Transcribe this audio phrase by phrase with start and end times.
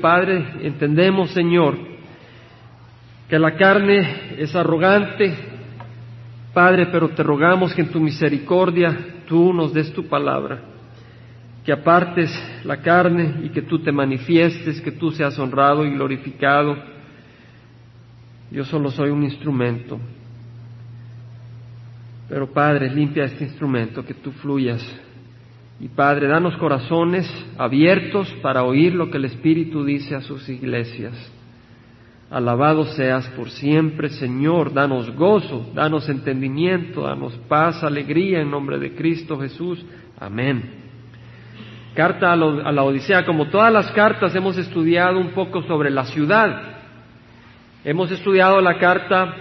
[0.00, 1.76] Padre, entendemos, Señor,
[3.28, 5.34] que la carne es arrogante,
[6.52, 8.96] Padre, pero te rogamos que en tu misericordia
[9.26, 10.60] tú nos des tu palabra,
[11.64, 12.30] que apartes
[12.64, 16.76] la carne y que tú te manifiestes, que tú seas honrado y glorificado.
[18.50, 19.98] Yo solo soy un instrumento,
[22.28, 24.82] pero Padre, limpia este instrumento, que tú fluyas
[25.84, 31.12] y Padre, danos corazones abiertos para oír lo que el Espíritu dice a sus iglesias.
[32.30, 34.72] Alabado seas por siempre, Señor.
[34.72, 39.84] Danos gozo, danos entendimiento, danos paz, alegría en nombre de Cristo Jesús.
[40.18, 40.62] Amén.
[41.94, 43.26] Carta a, la Odisea.
[43.26, 46.78] Como todas las cartas, hemos estudiado un poco sobre la ciudad.
[47.84, 49.34] Hemos estudiado la carta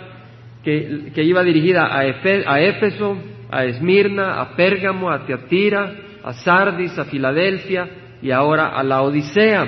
[0.62, 3.18] que, iba dirigida a, a Éfeso,
[3.50, 7.90] a Esmirna, a Pérgamo, a Teatira, a Sardis, a Filadelfia
[8.22, 9.66] y ahora a la Odisea.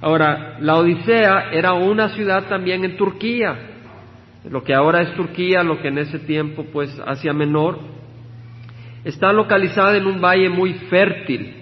[0.00, 3.56] Ahora, la Odisea era una ciudad también en Turquía,
[4.50, 7.78] lo que ahora es Turquía, lo que en ese tiempo pues Asia Menor.
[9.04, 11.54] Está localizada en un valle muy fértil,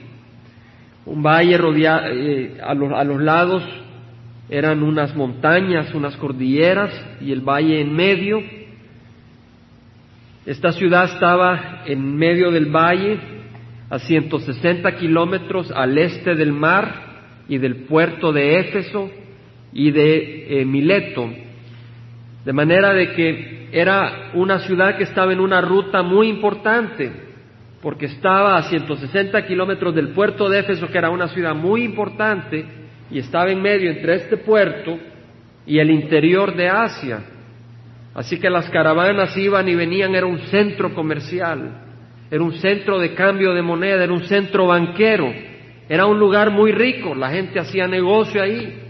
[1.07, 3.63] un valle rodeado, eh, a, los, a los lados
[4.51, 8.43] eran unas montañas, unas cordilleras y el valle en medio.
[10.45, 13.40] Esta ciudad estaba en medio del valle,
[13.91, 17.11] a 160 kilómetros al este del mar
[17.49, 19.11] y del puerto de Éfeso
[19.73, 21.29] y de eh, Mileto.
[22.45, 27.11] De manera de que era una ciudad que estaba en una ruta muy importante,
[27.83, 32.65] porque estaba a 160 kilómetros del puerto de Éfeso, que era una ciudad muy importante,
[33.11, 34.99] y estaba en medio entre este puerto
[35.67, 37.25] y el interior de Asia.
[38.15, 41.90] Así que las caravanas iban y venían, era un centro comercial
[42.31, 45.33] era un centro de cambio de moneda, era un centro banquero,
[45.89, 48.81] era un lugar muy rico, la gente hacía negocio ahí.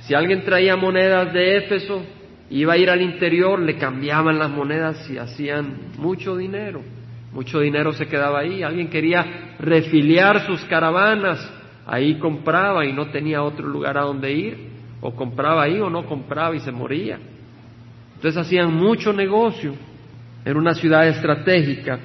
[0.00, 2.04] Si alguien traía monedas de Éfeso,
[2.50, 6.82] iba a ir al interior, le cambiaban las monedas y hacían mucho dinero.
[7.32, 8.62] Mucho dinero se quedaba ahí.
[8.62, 11.38] Alguien quería refiliar sus caravanas,
[11.86, 14.74] ahí compraba y no tenía otro lugar a donde ir.
[15.00, 17.18] O compraba ahí o no compraba y se moría.
[18.16, 19.74] Entonces hacían mucho negocio.
[20.44, 21.98] Era una ciudad estratégica.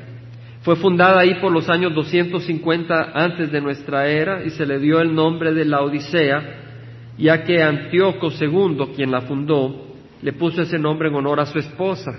[0.62, 5.00] Fue fundada ahí por los años 250 antes de nuestra era y se le dio
[5.00, 9.88] el nombre de la Odisea, ya que Antíoco II, quien la fundó,
[10.22, 12.12] le puso ese nombre en honor a su esposa,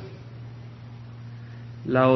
[1.85, 2.09] la.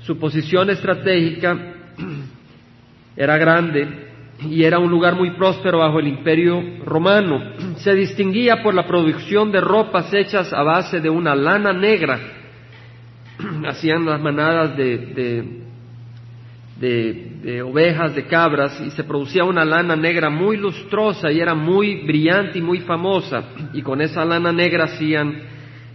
[0.00, 1.74] Su posición estratégica
[3.16, 4.08] era grande
[4.50, 7.40] y era un lugar muy próspero bajo el imperio romano.
[7.76, 12.41] Se distinguía por la producción de ropas hechas a base de una lana negra
[13.66, 15.62] hacían las manadas de,
[16.78, 22.04] de, ovejas, de cabras, y se producía una lana negra muy lustrosa y era muy
[22.04, 23.44] brillante y muy famosa.
[23.72, 25.42] Y con esa lana negra hacían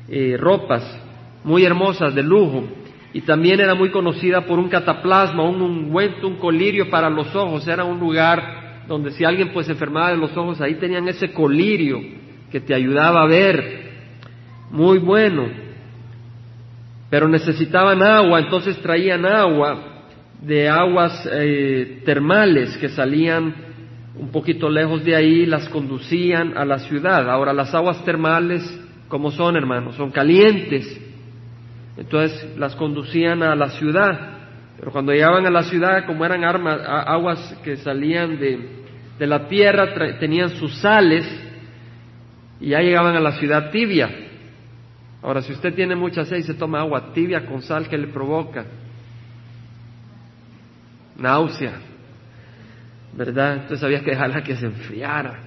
[0.07, 0.83] eh, ropas
[1.43, 2.67] muy hermosas, de lujo.
[3.13, 7.67] Y también era muy conocida por un cataplasma, un ungüento, un colirio para los ojos.
[7.67, 11.99] Era un lugar donde si alguien pues enfermaba de los ojos, ahí tenían ese colirio
[12.51, 13.87] que te ayudaba a ver.
[14.71, 15.66] Muy bueno
[17.09, 19.97] pero necesitaban agua, entonces traían agua
[20.41, 23.55] de aguas eh, termales que salían
[24.15, 27.29] un poquito lejos de ahí, las conducían a la ciudad.
[27.29, 28.63] Ahora las aguas termales,
[29.07, 29.95] ¿cómo son hermanos?
[29.95, 30.99] Son calientes,
[31.97, 34.33] entonces las conducían a la ciudad.
[34.79, 38.59] Pero cuando llegaban a la ciudad, como eran aguas que salían de,
[39.17, 39.87] de la tierra,
[40.19, 41.25] tenían sus sales
[42.59, 44.26] y ya llegaban a la ciudad tibia.
[45.21, 48.07] Ahora, si usted tiene mucha sed y se toma agua tibia con sal, ¿qué le
[48.07, 48.65] provoca?
[51.17, 51.73] Náusea.
[53.13, 53.53] ¿Verdad?
[53.53, 55.39] Entonces había que dejarla que se enfriara.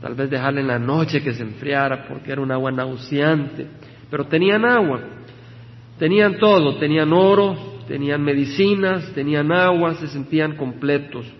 [0.00, 3.66] Tal vez dejarla en la noche que se enfriara porque era un agua nauseante.
[4.10, 5.00] Pero tenían agua.
[5.98, 6.78] Tenían todo.
[6.78, 11.32] Tenían oro, tenían medicinas, tenían agua, se sentían completos.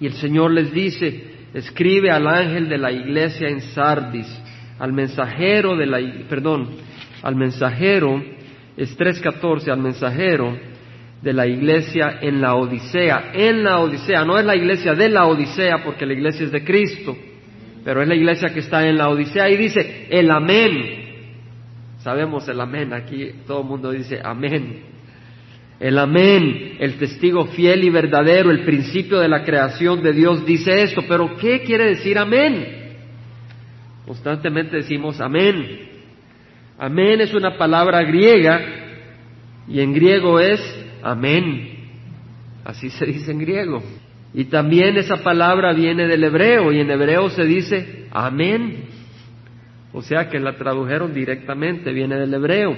[0.00, 4.26] Y el Señor les dice, escribe al ángel de la iglesia en Sardis
[4.78, 5.98] al mensajero de la,
[6.28, 6.68] perdón,
[7.22, 8.22] al mensajero,
[8.76, 10.56] es 3.14, al mensajero
[11.22, 15.26] de la iglesia en la Odisea, en la Odisea, no es la iglesia de la
[15.26, 17.16] Odisea porque la iglesia es de Cristo,
[17.84, 21.02] pero es la iglesia que está en la Odisea y dice el amén.
[21.98, 24.82] Sabemos el amén, aquí todo el mundo dice amén.
[25.80, 30.82] El amén, el testigo fiel y verdadero, el principio de la creación de Dios dice
[30.82, 32.83] esto, pero ¿qué quiere decir amén?
[34.06, 35.90] Constantemente decimos amén.
[36.78, 38.60] Amén es una palabra griega
[39.68, 40.60] y en griego es
[41.02, 41.70] amén.
[42.64, 43.82] Así se dice en griego.
[44.34, 48.84] Y también esa palabra viene del hebreo y en hebreo se dice amén.
[49.92, 52.76] O sea que la tradujeron directamente, viene del hebreo.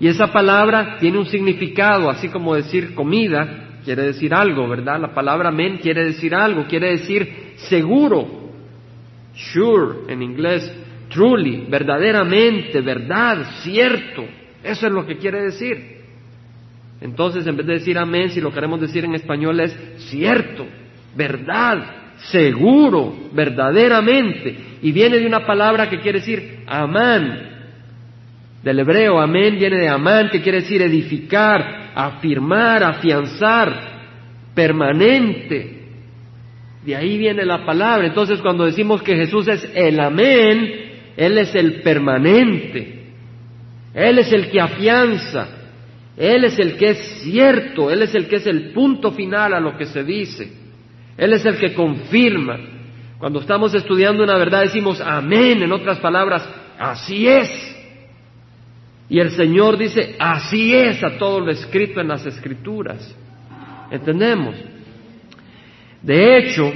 [0.00, 4.98] Y esa palabra tiene un significado, así como decir comida, quiere decir algo, ¿verdad?
[4.98, 8.43] La palabra amén quiere decir algo, quiere decir seguro,
[9.34, 10.70] sure en inglés,
[11.08, 14.24] truly, verdaderamente, verdad, cierto.
[14.62, 15.94] Eso es lo que quiere decir.
[17.00, 19.76] Entonces, en vez de decir amén, si lo queremos decir en español es
[20.08, 20.66] cierto,
[21.14, 24.56] verdad, seguro, verdaderamente.
[24.82, 27.50] Y viene de una palabra que quiere decir amán.
[28.62, 33.94] Del hebreo, amén viene de amán, que quiere decir edificar, afirmar, afianzar,
[34.54, 35.83] permanente.
[36.84, 38.06] De ahí viene la palabra.
[38.06, 40.72] Entonces, cuando decimos que Jesús es el amén,
[41.16, 43.04] Él es el permanente.
[43.94, 45.48] Él es el que afianza.
[46.16, 47.90] Él es el que es cierto.
[47.90, 50.52] Él es el que es el punto final a lo que se dice.
[51.16, 52.58] Él es el que confirma.
[53.18, 55.62] Cuando estamos estudiando una verdad decimos amén.
[55.62, 56.46] En otras palabras,
[56.78, 57.48] así es.
[59.08, 63.14] Y el Señor dice, así es a todo lo escrito en las escrituras.
[63.90, 64.56] ¿Entendemos?
[66.04, 66.70] De hecho,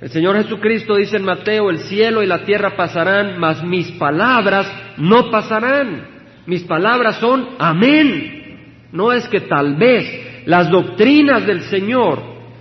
[0.00, 4.66] el Señor Jesucristo dice en Mateo, el cielo y la tierra pasarán, mas mis palabras
[4.96, 6.06] no pasarán.
[6.46, 8.88] Mis palabras son amén.
[8.90, 12.20] No es que tal vez las doctrinas del Señor,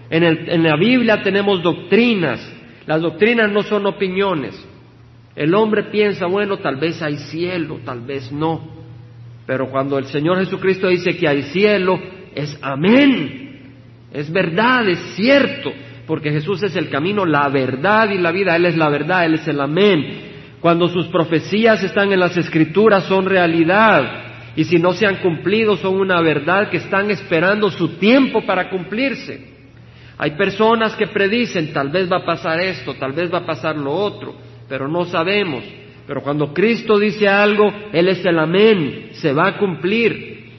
[0.09, 2.45] en, en la Biblia tenemos doctrinas,
[2.85, 4.67] las doctrinas no son opiniones.
[5.33, 8.81] El hombre piensa, bueno, tal vez hay cielo, tal vez no.
[9.47, 11.97] Pero cuando el Señor Jesucristo dice que hay cielo,
[12.35, 13.71] es amén.
[14.11, 15.71] Es verdad, es cierto
[16.05, 18.55] porque Jesús es el camino, la verdad y la vida.
[18.55, 20.31] Él es la verdad, Él es el amén.
[20.59, 24.53] Cuando sus profecías están en las escrituras son realidad.
[24.55, 28.69] Y si no se han cumplido son una verdad que están esperando su tiempo para
[28.69, 29.49] cumplirse.
[30.17, 33.75] Hay personas que predicen, tal vez va a pasar esto, tal vez va a pasar
[33.77, 34.35] lo otro,
[34.69, 35.63] pero no sabemos.
[36.05, 40.49] Pero cuando Cristo dice algo, Él es el amén, se va a cumplir.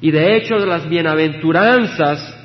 [0.00, 2.37] Y de hecho las bienaventuranzas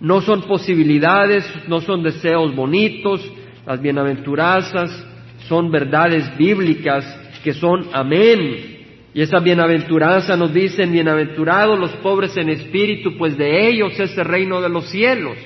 [0.00, 3.20] no son posibilidades, no son deseos bonitos,
[3.66, 5.06] las bienaventuranzas
[5.48, 7.04] son verdades bíblicas
[7.42, 8.76] que son amén.
[9.14, 14.24] Y esa bienaventuranza nos dicen, bienaventurados los pobres en espíritu, pues de ellos es el
[14.24, 15.38] reino de los cielos.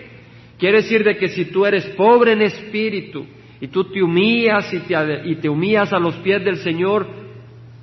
[0.58, 3.24] Quiere decir de que si tú eres pobre en espíritu
[3.60, 4.94] y tú te humillas y te,
[5.24, 7.06] y te humillas a los pies del Señor,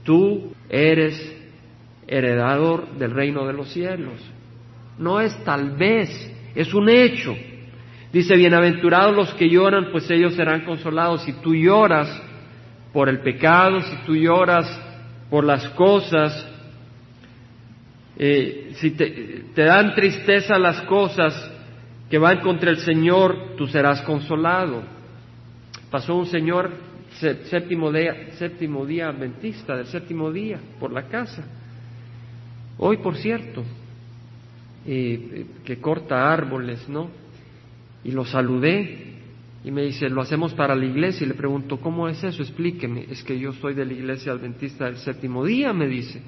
[0.03, 1.35] tú eres
[2.07, 4.19] heredador del reino de los cielos.
[4.99, 6.09] No es tal vez,
[6.57, 7.35] es un hecho.
[8.11, 11.21] Dice, bienaventurados los que lloran, pues ellos serán consolados.
[11.21, 12.09] Si tú lloras
[12.91, 14.67] por el pecado, si tú lloras
[15.29, 16.49] por las cosas,
[18.17, 21.51] eh, si te, dan tristeza las cosas
[22.09, 24.81] que van contra el Señor, tú serás consolado.
[25.91, 26.71] Pasó un señor
[27.11, 27.91] séptimo
[28.39, 31.45] séptimo día adventista, del séptimo día, por la casa.
[32.79, 33.63] Hoy, por cierto,
[34.87, 37.09] que corta árboles, ¿no?
[38.03, 39.07] Y lo saludé
[39.65, 41.25] y me dice, lo hacemos para la iglesia.
[41.25, 42.41] Y le pregunto, ¿cómo es eso?
[42.41, 43.05] Explíqueme.
[43.09, 46.21] Es que yo soy de la iglesia adventista del séptimo día, me dice.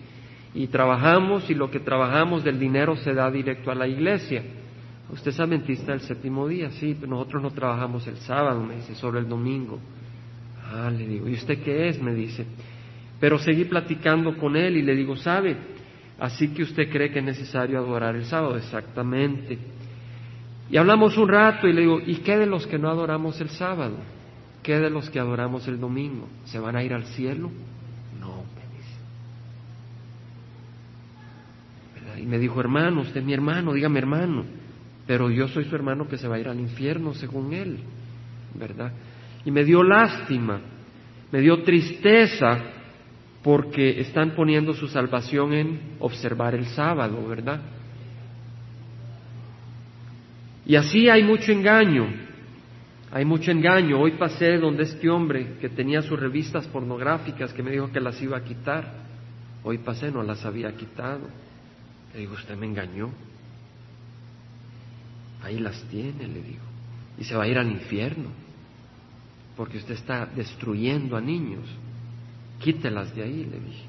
[0.54, 4.44] Y trabajamos y lo que trabajamos del dinero se da directo a la iglesia.
[5.10, 6.70] ¿Usted es adventista del séptimo día?
[6.72, 9.80] Sí, pero nosotros no trabajamos el sábado, me dice, sobre el domingo.
[10.72, 12.02] Ah, le digo, ¿y usted qué es?
[12.02, 12.46] Me dice.
[13.22, 15.56] Pero seguí platicando con él y le digo, ¿sabe?
[16.20, 19.58] Así que usted cree que es necesario adorar el sábado, exactamente.
[20.70, 23.50] Y hablamos un rato y le digo, ¿y qué de los que no adoramos el
[23.50, 23.98] sábado?
[24.62, 26.28] ¿Qué de los que adoramos el domingo?
[26.46, 27.50] ¿Se van a ir al cielo?
[28.20, 28.62] No, me
[32.12, 32.22] dice.
[32.22, 34.44] Y me dijo, hermano, usted es mi hermano, dígame hermano,
[35.08, 37.80] pero yo soy su hermano que se va a ir al infierno según él,
[38.56, 38.92] ¿verdad?
[39.46, 40.60] Y me dio lástima,
[41.32, 42.79] me dio tristeza
[43.44, 47.62] porque están poniendo su salvación en observar el sábado, ¿verdad?
[50.66, 52.08] Y así hay mucho engaño,
[53.12, 54.00] hay mucho engaño.
[54.00, 58.22] Hoy pasé donde este hombre que tenía sus revistas pornográficas que me dijo que las
[58.22, 58.94] iba a quitar,
[59.64, 61.28] hoy pasé, no las había quitado.
[62.14, 63.10] Le digo, usted me engañó.
[65.42, 66.64] Ahí las tiene, le digo.
[67.18, 68.30] Y se va a ir al infierno,
[69.56, 71.66] porque usted está destruyendo a niños
[72.60, 73.86] quítelas de ahí, le dije.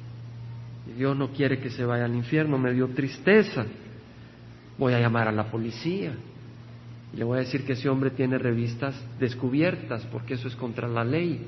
[0.88, 3.66] Y Dios no quiere que se vaya al infierno, me dio tristeza.
[4.78, 6.14] Voy a llamar a la policía.
[7.12, 10.88] Y le voy a decir que ese hombre tiene revistas descubiertas, porque eso es contra
[10.88, 11.46] la ley.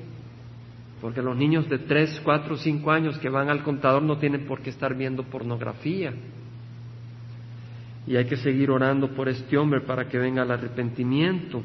[1.01, 4.61] Porque los niños de tres, cuatro, cinco años que van al contador no tienen por
[4.61, 6.13] qué estar viendo pornografía.
[8.05, 11.63] Y hay que seguir orando por este hombre para que venga el arrepentimiento.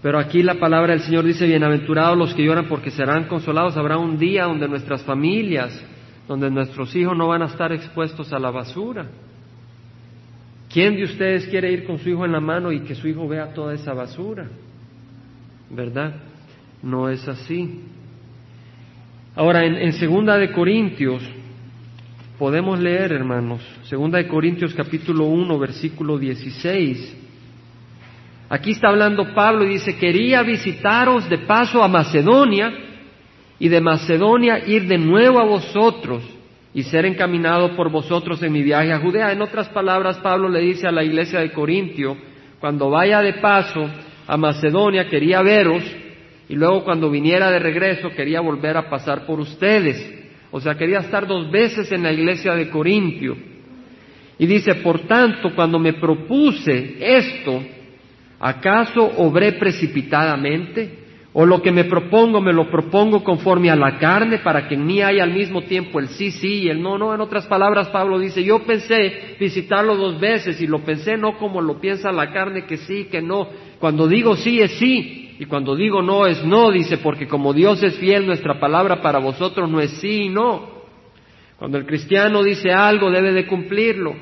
[0.00, 3.76] Pero aquí la palabra del Señor dice, bienaventurados los que lloran porque serán consolados.
[3.76, 5.84] Habrá un día donde nuestras familias,
[6.28, 9.06] donde nuestros hijos no van a estar expuestos a la basura.
[10.72, 13.26] ¿Quién de ustedes quiere ir con su hijo en la mano y que su hijo
[13.26, 14.46] vea toda esa basura?
[15.70, 16.14] ¿Verdad?
[16.82, 17.80] No es así.
[19.34, 21.22] Ahora, en, Segunda de Corintios,
[22.38, 27.27] podemos leer, hermanos, Segunda de Corintios capítulo 1, versículo 16.
[28.50, 32.72] Aquí está hablando Pablo y dice, quería visitaros de paso a Macedonia
[33.58, 36.22] y de Macedonia ir de nuevo a vosotros
[36.72, 39.32] y ser encaminado por vosotros en mi viaje a Judea.
[39.32, 42.16] En otras palabras, Pablo le dice a la iglesia de Corintio,
[42.58, 43.86] cuando vaya de paso
[44.26, 45.82] a Macedonia quería veros
[46.48, 50.14] y luego cuando viniera de regreso quería volver a pasar por ustedes.
[50.50, 53.36] O sea, quería estar dos veces en la iglesia de Corintio.
[54.38, 57.60] Y dice, por tanto, cuando me propuse esto,
[58.38, 61.06] ¿acaso obré precipitadamente?
[61.34, 64.86] ¿O lo que me propongo me lo propongo conforme a la carne para que en
[64.86, 67.14] mí haya al mismo tiempo el sí, sí y el no, no?
[67.14, 71.60] En otras palabras, Pablo dice, yo pensé visitarlo dos veces y lo pensé no como
[71.60, 73.48] lo piensa la carne, que sí, que no.
[73.78, 77.82] Cuando digo sí es sí y cuando digo no es no, dice, porque como Dios
[77.82, 80.78] es fiel, nuestra palabra para vosotros no es sí y no.
[81.58, 84.14] Cuando el cristiano dice algo, debe de cumplirlo.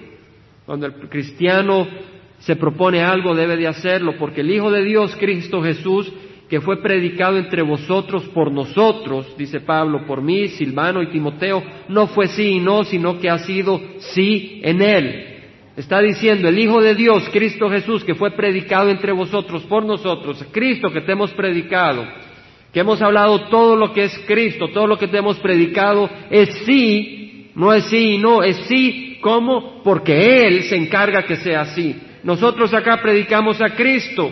[0.64, 1.87] Cuando el cristiano
[2.38, 6.12] se propone algo, debe de hacerlo, porque el Hijo de Dios, Cristo Jesús,
[6.49, 12.07] que fue predicado entre vosotros por nosotros, dice Pablo, por mí, Silvano y Timoteo, no
[12.07, 15.26] fue sí y no, sino que ha sido sí en él.
[15.76, 20.45] Está diciendo el Hijo de Dios, Cristo Jesús, que fue predicado entre vosotros por nosotros,
[20.52, 22.07] Cristo que te hemos predicado,
[22.73, 26.49] que hemos hablado todo lo que es Cristo, todo lo que te hemos predicado es
[26.64, 29.83] sí, no es sí y no, es sí, ¿cómo?
[29.83, 31.95] Porque Él se encarga que sea así.
[32.26, 34.28] Nosotros acá predicamos a Cristo,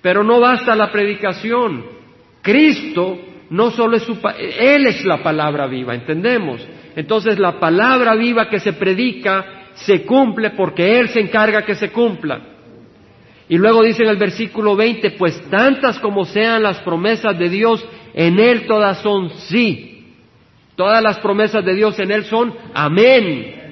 [0.00, 1.84] pero no basta la predicación.
[2.40, 3.18] Cristo
[3.50, 6.66] no solo es su, Él es la palabra viva, ¿entendemos?
[6.96, 11.90] Entonces la palabra viva que se predica se cumple porque Él se encarga que se
[11.90, 12.40] cumpla.
[13.50, 17.86] Y luego dice en el versículo 20, pues tantas como sean las promesas de Dios,
[18.14, 20.06] en Él todas son sí.
[20.74, 23.63] Todas las promesas de Dios en Él son amén.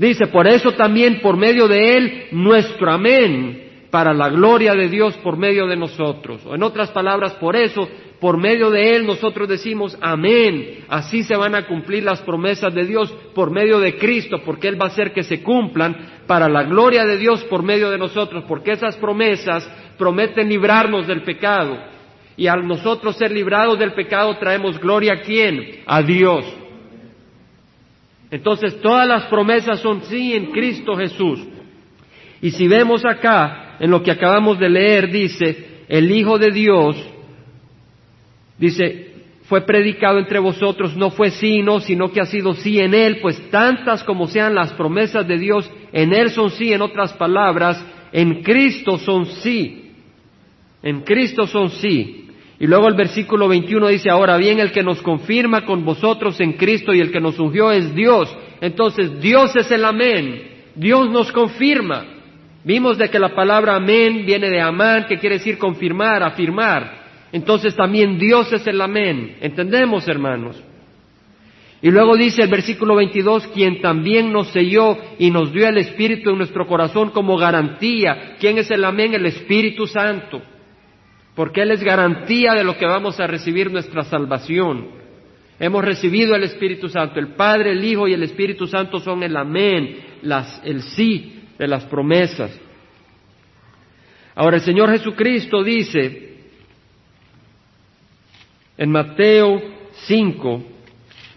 [0.00, 5.14] Dice, por eso también por medio de Él, nuestro amén para la gloria de Dios
[5.18, 6.40] por medio de nosotros.
[6.46, 7.86] O en otras palabras, por eso,
[8.18, 10.84] por medio de Él nosotros decimos amén.
[10.88, 14.80] Así se van a cumplir las promesas de Dios por medio de Cristo, porque Él
[14.80, 18.44] va a hacer que se cumplan para la gloria de Dios por medio de nosotros,
[18.48, 21.76] porque esas promesas prometen librarnos del pecado.
[22.38, 25.82] Y al nosotros ser librados del pecado traemos gloria a quién?
[25.84, 26.59] A Dios.
[28.30, 31.40] Entonces todas las promesas son sí en Cristo Jesús.
[32.40, 36.96] Y si vemos acá, en lo que acabamos de leer dice, el Hijo de Dios,
[38.58, 39.10] dice,
[39.44, 43.18] fue predicado entre vosotros, no fue sí no, sino que ha sido sí en Él,
[43.20, 47.84] pues tantas como sean las promesas de Dios, en Él son sí, en otras palabras,
[48.12, 49.90] en Cristo son sí,
[50.82, 52.29] en Cristo son sí.
[52.60, 56.52] Y luego el versículo 21 dice, ahora bien, el que nos confirma con vosotros en
[56.52, 58.28] Cristo y el que nos ungió es Dios.
[58.60, 60.42] Entonces, Dios es el amén,
[60.74, 62.04] Dios nos confirma.
[62.62, 67.00] Vimos de que la palabra amén viene de amán, que quiere decir confirmar, afirmar.
[67.32, 69.38] Entonces también Dios es el amén.
[69.40, 70.62] ¿Entendemos, hermanos?
[71.80, 76.28] Y luego dice el versículo 22, quien también nos selló y nos dio el Espíritu
[76.28, 78.36] en nuestro corazón como garantía.
[78.38, 79.14] ¿Quién es el amén?
[79.14, 80.42] El Espíritu Santo.
[81.34, 84.88] Porque Él es garantía de lo que vamos a recibir nuestra salvación.
[85.58, 87.20] Hemos recibido el Espíritu Santo.
[87.20, 91.68] El Padre, el Hijo y el Espíritu Santo son el amén, las, el sí de
[91.68, 92.58] las promesas.
[94.34, 96.28] Ahora el Señor Jesucristo dice
[98.78, 99.60] en Mateo
[100.06, 100.64] 5,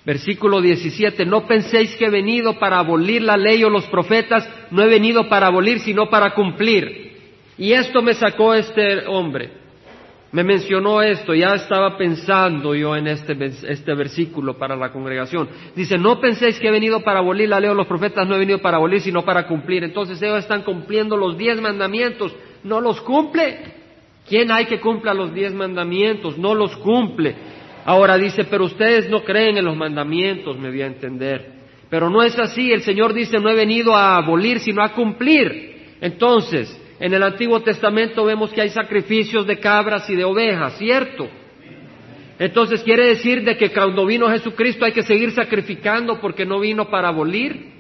[0.06, 4.82] versículo 17, no penséis que he venido para abolir la ley o los profetas, no
[4.82, 7.18] he venido para abolir, sino para cumplir.
[7.58, 9.63] Y esto me sacó este hombre
[10.34, 13.38] me mencionó esto, ya estaba pensando yo en este,
[13.68, 15.48] este, versículo para la congregación.
[15.76, 18.40] Dice, no penséis que he venido para abolir la ley o los profetas, no he
[18.40, 19.84] venido para abolir, sino para cumplir.
[19.84, 23.60] Entonces ellos están cumpliendo los diez mandamientos, no los cumple.
[24.28, 26.36] ¿Quién hay que cumpla los diez mandamientos?
[26.40, 27.36] No los cumple.
[27.86, 31.54] Ahora dice, pero ustedes no creen en los mandamientos, me voy a entender.
[31.92, 35.98] Pero no es así, el Señor dice, no he venido a abolir, sino a cumplir.
[36.02, 41.28] Entonces, en el Antiguo Testamento vemos que hay sacrificios de cabras y de ovejas, ¿cierto?
[42.40, 46.90] Entonces quiere decir de que cuando vino Jesucristo hay que seguir sacrificando porque no vino
[46.90, 47.74] para abolir.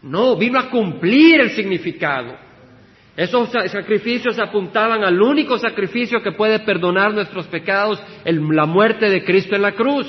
[0.00, 2.36] No, vino a cumplir el significado.
[3.16, 9.56] Esos sacrificios apuntaban al único sacrificio que puede perdonar nuestros pecados, la muerte de Cristo
[9.56, 10.06] en la cruz.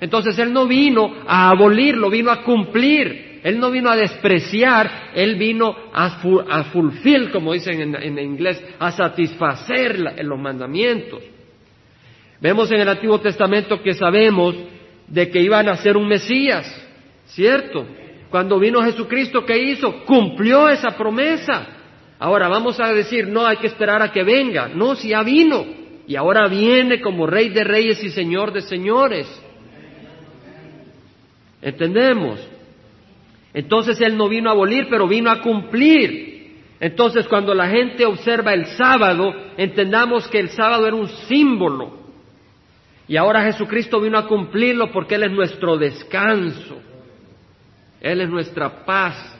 [0.00, 3.31] Entonces Él no vino a abolirlo, vino a cumplir.
[3.42, 9.98] Él no vino a despreciar, Él vino a, fulfill, como dicen en, inglés, a satisfacer
[10.24, 11.22] los mandamientos.
[12.40, 14.54] Vemos en el Antiguo Testamento que sabemos
[15.08, 16.66] de que iban a ser un Mesías,
[17.26, 17.84] ¿cierto?
[18.30, 20.04] Cuando vino Jesucristo, ¿qué hizo?
[20.04, 21.66] Cumplió esa promesa.
[22.18, 24.68] Ahora vamos a decir, no hay que esperar a que venga.
[24.68, 25.66] No, si ya vino.
[26.06, 29.26] Y ahora viene como Rey de Reyes y Señor de Señores.
[31.60, 32.40] ¿Entendemos?
[33.54, 36.32] Entonces Él no vino a abolir, pero vino a cumplir.
[36.80, 42.02] Entonces cuando la gente observa el sábado, entendamos que el sábado era un símbolo.
[43.06, 46.80] Y ahora Jesucristo vino a cumplirlo porque Él es nuestro descanso.
[48.00, 49.38] Él es nuestra paz.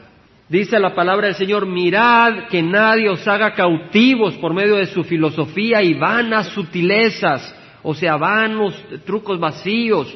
[0.48, 5.02] Dice la palabra del Señor, mirad que nadie os haga cautivos por medio de su
[5.02, 8.74] filosofía y vanas sutilezas, o sea, vanos
[9.06, 10.14] trucos vacíos,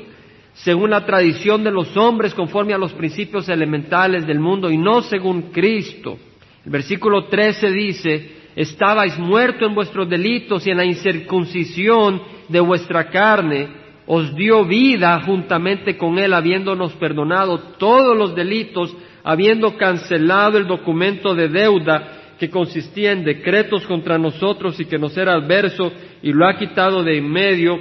[0.56, 5.02] según la tradición de los hombres, conforme a los principios elementales del mundo y no
[5.02, 6.16] según Cristo.
[6.64, 13.10] El versículo 13 dice, estabais muertos en vuestros delitos y en la incircuncisión de vuestra
[13.10, 13.68] carne,
[14.06, 21.34] os dio vida juntamente con Él, habiéndonos perdonado todos los delitos, habiendo cancelado el documento
[21.34, 26.46] de deuda que consistía en decretos contra nosotros y que nos era adverso, y lo
[26.46, 27.78] ha quitado de en medio,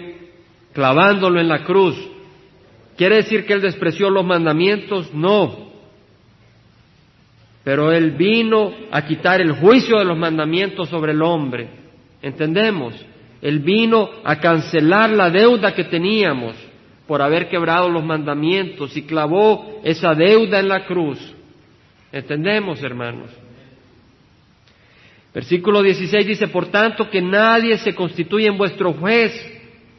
[0.74, 2.14] clavándolo en la cruz.
[2.97, 5.13] ¿Quiere decir que Él despreció los mandamientos?
[5.13, 5.71] No.
[7.63, 11.67] Pero Él vino a quitar el juicio de los mandamientos sobre el hombre.
[12.21, 12.93] ¿Entendemos?
[13.41, 16.55] Él vino a cancelar la deuda que teníamos
[17.07, 21.19] por haber quebrado los mandamientos y clavó esa deuda en la cruz.
[22.11, 23.29] ¿Entendemos, hermanos?
[25.33, 29.33] Versículo 16 dice, por tanto, que nadie se constituya en vuestro juez,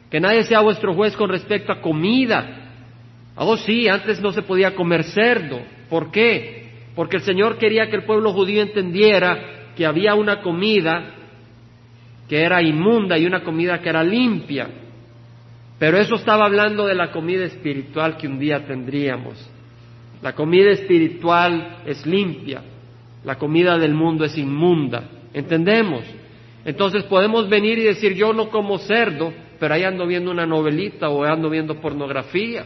[0.09, 2.56] que nadie sea vuestro juez con respecto a comida.
[3.37, 5.61] Oh sí, antes no se podía comer cerdo.
[5.89, 6.69] ¿Por qué?
[6.95, 11.13] Porque el Señor quería que el pueblo judío entendiera que había una comida
[12.27, 14.67] que era inmunda y una comida que era limpia.
[15.77, 19.49] Pero eso estaba hablando de la comida espiritual que un día tendríamos.
[20.23, 22.63] La comida espiritual es limpia,
[23.23, 25.03] la comida del mundo es inmunda.
[25.31, 26.03] ¿Entendemos?
[26.65, 31.09] Entonces podemos venir y decir, yo no como cerdo, pero ahí ando viendo una novelita
[31.09, 32.65] o ando viendo pornografía.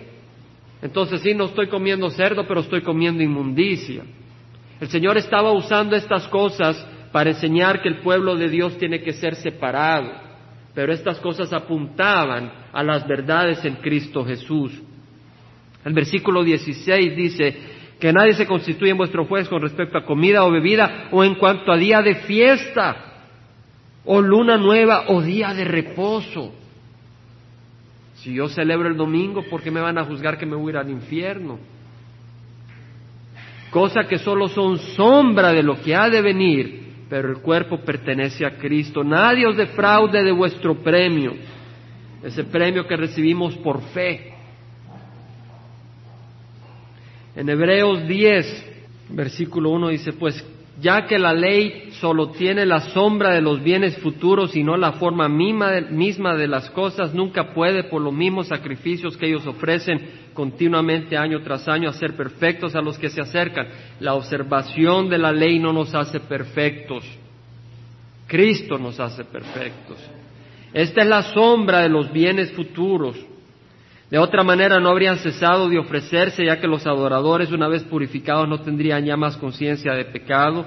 [0.81, 4.03] Entonces sí, no estoy comiendo cerdo, pero estoy comiendo inmundicia.
[4.79, 9.13] El Señor estaba usando estas cosas para enseñar que el pueblo de Dios tiene que
[9.13, 10.11] ser separado.
[10.73, 14.81] Pero estas cosas apuntaban a las verdades en Cristo Jesús.
[15.83, 17.57] El versículo 16 dice
[17.99, 21.35] que nadie se constituye en vuestro juez con respecto a comida o bebida o en
[21.35, 23.11] cuanto a día de fiesta
[24.05, 26.55] o luna nueva o día de reposo.
[28.21, 30.69] Si yo celebro el domingo, ¿por qué me van a juzgar que me voy a
[30.69, 31.57] ir al infierno?
[33.71, 38.45] Cosa que solo son sombra de lo que ha de venir, pero el cuerpo pertenece
[38.45, 39.03] a Cristo.
[39.03, 41.33] Nadie os defraude de vuestro premio,
[42.21, 44.33] ese premio que recibimos por fe.
[47.35, 48.71] En Hebreos 10,
[49.09, 50.45] versículo 1 dice, pues
[50.79, 54.93] ya que la ley solo tiene la sombra de los bienes futuros y no la
[54.93, 61.17] forma misma de, las cosas, nunca puede, por los mismos sacrificios que ellos ofrecen continuamente
[61.17, 63.67] año tras año, hacer perfectos a los que se acercan.
[63.99, 67.03] La observación de la ley no nos hace perfectos.
[68.27, 69.97] Cristo nos hace perfectos.
[70.73, 73.17] Esta es la sombra de los bienes futuros.
[74.11, 78.45] De otra manera no habrían cesado de ofrecerse, ya que los adoradores, una vez purificados,
[78.45, 80.65] no tendrían ya más conciencia de pecado.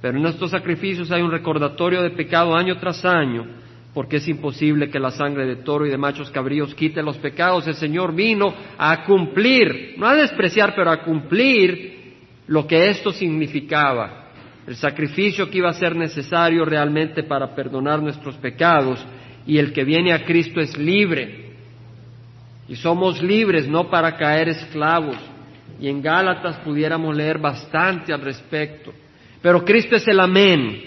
[0.00, 3.44] Pero en estos sacrificios hay un recordatorio de pecado año tras año,
[3.92, 7.66] porque es imposible que la sangre de toro y de machos cabríos quite los pecados.
[7.66, 12.14] El Señor vino a cumplir, no a despreciar, pero a cumplir
[12.46, 14.28] lo que esto significaba.
[14.64, 19.04] El sacrificio que iba a ser necesario realmente para perdonar nuestros pecados.
[19.44, 21.45] Y el que viene a Cristo es libre
[22.68, 25.16] y somos libres no para caer esclavos.
[25.80, 28.92] Y en Gálatas pudiéramos leer bastante al respecto.
[29.42, 30.82] Pero Cristo es el amén.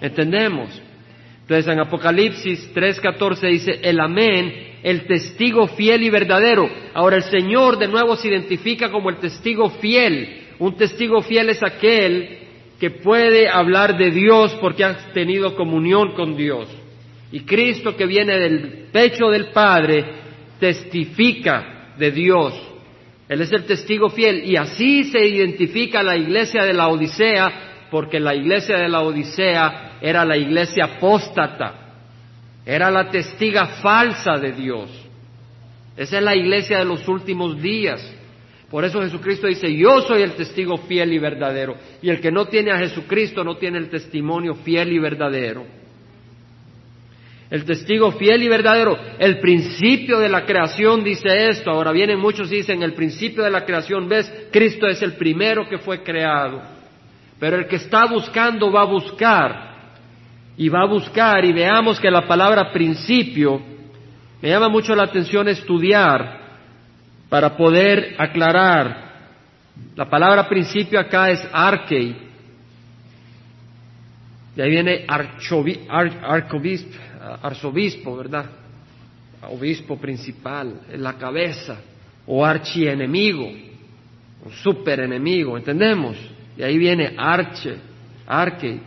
[0.00, 0.68] ¿Entendemos?
[1.42, 6.68] Entonces en Apocalipsis 3:14 dice, el amén, el testigo fiel y verdadero.
[6.94, 10.40] Ahora el Señor de nuevo se identifica como el testigo fiel.
[10.58, 12.38] Un testigo fiel es aquel
[12.80, 16.68] que puede hablar de Dios porque ha tenido comunión con Dios.
[17.30, 20.23] Y Cristo que viene del pecho del Padre
[20.58, 22.54] testifica de Dios.
[23.28, 28.20] Él es el testigo fiel y así se identifica la iglesia de la Odisea, porque
[28.20, 31.74] la iglesia de la Odisea era la iglesia apóstata,
[32.66, 34.90] era la testiga falsa de Dios.
[35.96, 38.14] Esa es la iglesia de los últimos días.
[38.70, 41.76] Por eso Jesucristo dice, yo soy el testigo fiel y verdadero.
[42.02, 45.64] Y el que no tiene a Jesucristo no tiene el testimonio fiel y verdadero.
[47.54, 51.70] El testigo fiel y verdadero, el principio de la creación dice esto.
[51.70, 55.68] Ahora vienen muchos y dicen, el principio de la creación, ves, Cristo es el primero
[55.68, 56.60] que fue creado.
[57.38, 59.74] Pero el que está buscando va a buscar.
[60.56, 63.62] Y va a buscar y veamos que la palabra principio
[64.42, 66.40] me llama mucho la atención estudiar
[67.28, 69.12] para poder aclarar.
[69.94, 72.16] La palabra principio acá es archei.
[74.56, 75.04] De ahí viene
[77.42, 78.46] arzobispo, ¿verdad?
[79.50, 81.80] Obispo principal, la cabeza,
[82.26, 83.46] o archienemigo,
[84.44, 86.16] o superenemigo, ¿entendemos?
[86.56, 87.76] De ahí viene arche,
[88.26, 88.80] arche.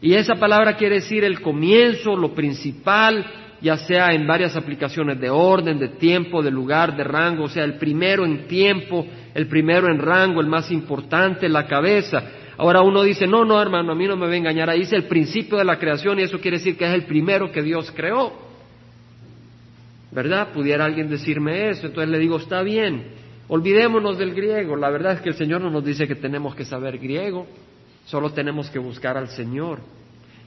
[0.00, 3.24] Y esa palabra quiere decir el comienzo, lo principal,
[3.60, 7.64] ya sea en varias aplicaciones de orden, de tiempo, de lugar, de rango, o sea,
[7.64, 12.22] el primero en tiempo, el primero en rango, el más importante, la cabeza.
[12.58, 14.92] Ahora uno dice, no, no, hermano, a mí no me va a engañar, ahí es
[14.92, 17.92] el principio de la creación y eso quiere decir que es el primero que Dios
[17.94, 18.32] creó.
[20.10, 20.52] ¿Verdad?
[20.54, 23.08] Pudiera alguien decirme eso, entonces le digo, está bien,
[23.48, 26.64] olvidémonos del griego, la verdad es que el Señor no nos dice que tenemos que
[26.64, 27.46] saber griego,
[28.06, 29.80] solo tenemos que buscar al Señor.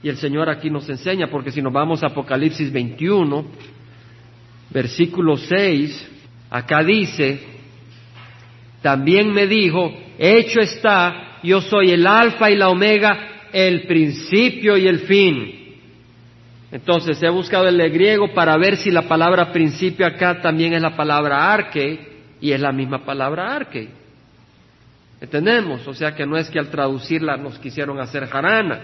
[0.02, 3.44] Y el Señor aquí nos enseña, porque si nos vamos a Apocalipsis 21,
[4.70, 6.10] versículo 6,
[6.48, 7.38] acá dice,
[8.82, 14.86] también me dijo, hecho está, yo soy el alfa y la omega, el principio y
[14.86, 15.60] el fin.
[16.72, 20.96] Entonces he buscado el griego para ver si la palabra principio acá también es la
[20.96, 21.98] palabra arque
[22.40, 23.88] y es la misma palabra arque.
[25.20, 25.86] ¿Entendemos?
[25.86, 28.80] O sea que no es que al traducirla nos quisieron hacer jarana.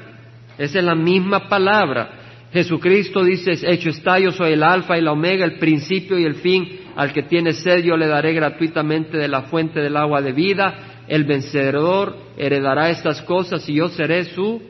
[0.58, 2.10] Esa es la misma palabra.
[2.52, 6.36] Jesucristo dice, hecho está, yo soy el alfa y la omega, el principio y el
[6.36, 6.80] fin.
[6.96, 10.74] Al que tiene sed yo le daré gratuitamente de la fuente del agua de vida.
[11.08, 14.60] El vencedor heredará estas cosas y yo seré su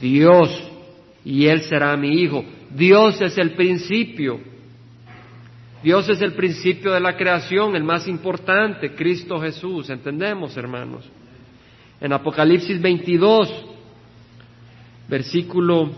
[0.00, 0.70] Dios
[1.24, 2.44] y él será mi hijo.
[2.70, 4.40] Dios es el principio.
[5.82, 9.90] Dios es el principio de la creación, el más importante, Cristo Jesús.
[9.90, 11.08] ¿Entendemos, hermanos?
[12.00, 13.48] En Apocalipsis 22,
[15.08, 15.90] versículo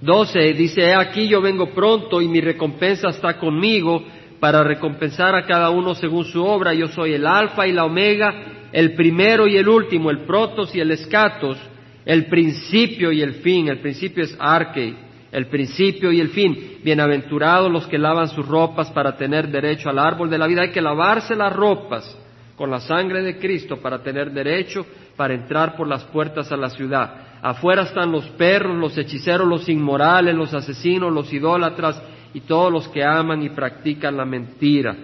[0.00, 4.02] 12 dice, aquí yo vengo pronto y mi recompensa está conmigo
[4.40, 6.74] para recompensar a cada uno según su obra.
[6.74, 8.34] Yo soy el alfa y la omega,
[8.72, 11.58] el primero y el último, el protos y el escatos,
[12.04, 13.68] el principio y el fin.
[13.68, 14.94] El principio es arque,
[15.30, 16.78] el principio y el fin.
[16.82, 20.62] Bienaventurados los que lavan sus ropas para tener derecho al árbol de la vida.
[20.62, 22.18] Hay que lavarse las ropas
[22.56, 26.70] con la sangre de Cristo para tener derecho para entrar por las puertas a la
[26.70, 27.14] ciudad.
[27.42, 32.00] Afuera están los perros, los hechiceros, los inmorales, los asesinos, los idólatras
[32.32, 34.96] y todos los que aman y practican la mentira.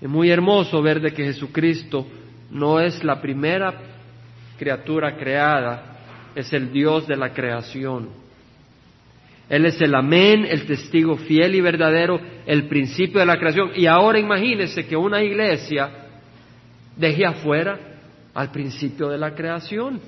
[0.00, 2.06] Es muy hermoso ver de que Jesucristo
[2.50, 3.74] no es la primera
[4.58, 5.98] criatura creada,
[6.34, 8.08] es el Dios de la creación.
[9.48, 13.72] Él es el amén, el testigo fiel y verdadero, el principio de la creación.
[13.74, 15.90] Y ahora imagínese que una iglesia
[16.96, 17.78] deje afuera
[18.32, 20.00] al principio de la creación.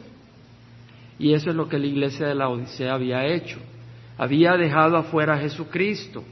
[1.19, 3.59] Y eso es lo que la iglesia de la Odisea había hecho.
[4.17, 6.23] Había dejado afuera a Jesucristo.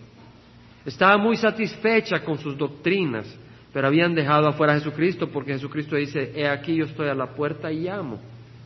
[0.87, 3.27] Estaba muy satisfecha con sus doctrinas,
[3.73, 7.35] pero habían dejado afuera a Jesucristo porque Jesucristo dice, he aquí yo estoy a la
[7.35, 8.19] puerta y llamo.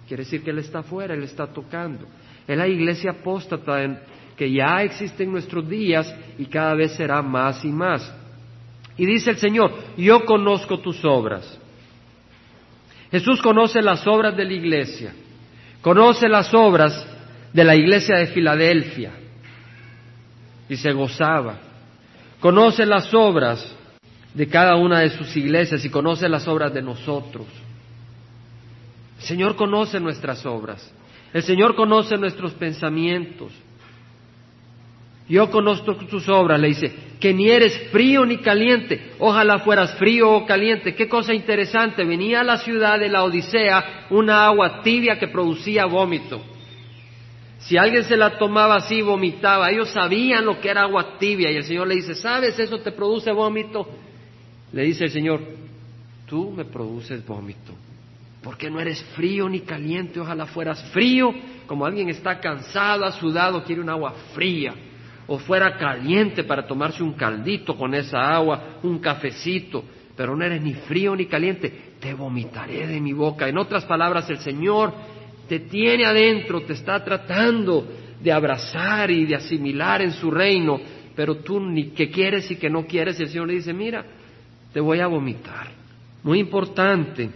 [0.09, 2.07] Quiere decir que Él está afuera, Él está tocando.
[2.47, 4.01] Es la iglesia apóstata
[4.37, 8.12] que ya existe en nuestros días y cada vez será más y más.
[8.97, 11.59] Y dice el Señor, yo conozco tus obras.
[13.11, 15.14] Jesús conoce las obras de la iglesia.
[15.81, 17.07] Conoce las obras
[17.53, 19.12] de la iglesia de Filadelfia
[20.69, 21.59] y se gozaba.
[22.40, 23.75] Conoce las obras
[24.35, 27.47] de cada una de sus iglesias y conoce las obras de nosotros.
[29.18, 30.92] El Señor conoce nuestras obras.
[31.33, 33.53] El Señor conoce nuestros pensamientos.
[35.29, 39.12] Yo conozco tus obras, le dice, que ni eres frío ni caliente.
[39.18, 40.94] Ojalá fueras frío o caliente.
[40.94, 42.05] Qué cosa interesante.
[42.05, 46.42] Venía a la ciudad de la Odisea una agua tibia que producía vómito.
[47.61, 49.70] Si alguien se la tomaba así, vomitaba.
[49.70, 51.51] Ellos sabían lo que era agua tibia.
[51.51, 52.59] Y el Señor le dice, ¿sabes?
[52.59, 53.88] Eso te produce vómito.
[54.75, 55.41] Le dice el Señor,
[56.27, 57.73] tú me produces vómito.
[58.43, 60.19] Porque no eres frío ni caliente.
[60.19, 61.33] Ojalá fueras frío.
[61.67, 64.75] Como alguien está cansado, sudado, quiere un agua fría
[65.27, 69.83] o fuera caliente para tomarse un caldito con esa agua, un cafecito,
[70.15, 73.49] pero no eres ni frío ni caliente, te vomitaré de mi boca.
[73.49, 74.93] En otras palabras, el Señor
[75.49, 77.87] te tiene adentro, te está tratando
[78.21, 80.79] de abrazar y de asimilar en su reino,
[81.15, 84.05] pero tú ni que quieres y que no quieres, el Señor le dice, mira,
[84.75, 85.69] te voy a vomitar.
[86.25, 87.31] Muy importante.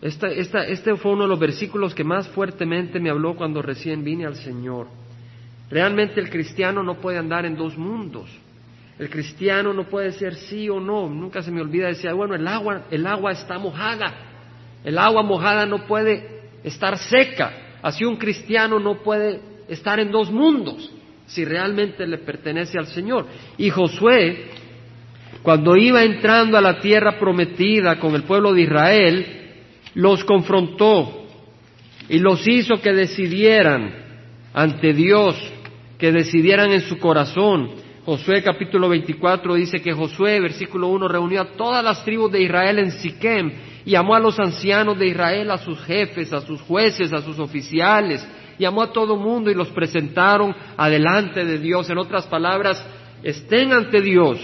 [0.00, 4.36] este fue uno de los versículos que más fuertemente me habló cuando recién vine al
[4.36, 4.88] Señor.
[5.70, 8.30] Realmente el cristiano no puede andar en dos mundos.
[8.98, 11.08] El cristiano no puede ser sí o no.
[11.08, 14.14] Nunca se me olvida decir, bueno, el agua, el agua está mojada.
[14.82, 17.52] El agua mojada no puede estar seca.
[17.82, 20.90] Así un cristiano no puede estar en dos mundos
[21.26, 23.26] si realmente le pertenece al Señor.
[23.56, 24.50] Y Josué,
[25.42, 29.26] cuando iba entrando a la tierra prometida con el pueblo de Israel,
[29.94, 31.26] los confrontó
[32.08, 33.94] y los hizo que decidieran
[34.52, 35.36] ante Dios,
[35.98, 37.70] que decidieran en su corazón
[38.04, 42.78] Josué capítulo 24 dice que Josué, versículo 1, reunió a todas las tribus de Israel
[42.78, 43.52] en Siquem
[43.84, 47.38] y llamó a los ancianos de Israel, a sus jefes, a sus jueces, a sus
[47.38, 48.26] oficiales,
[48.58, 51.90] llamó a todo mundo y los presentaron adelante de Dios.
[51.90, 52.84] En otras palabras,
[53.22, 54.40] estén ante Dios.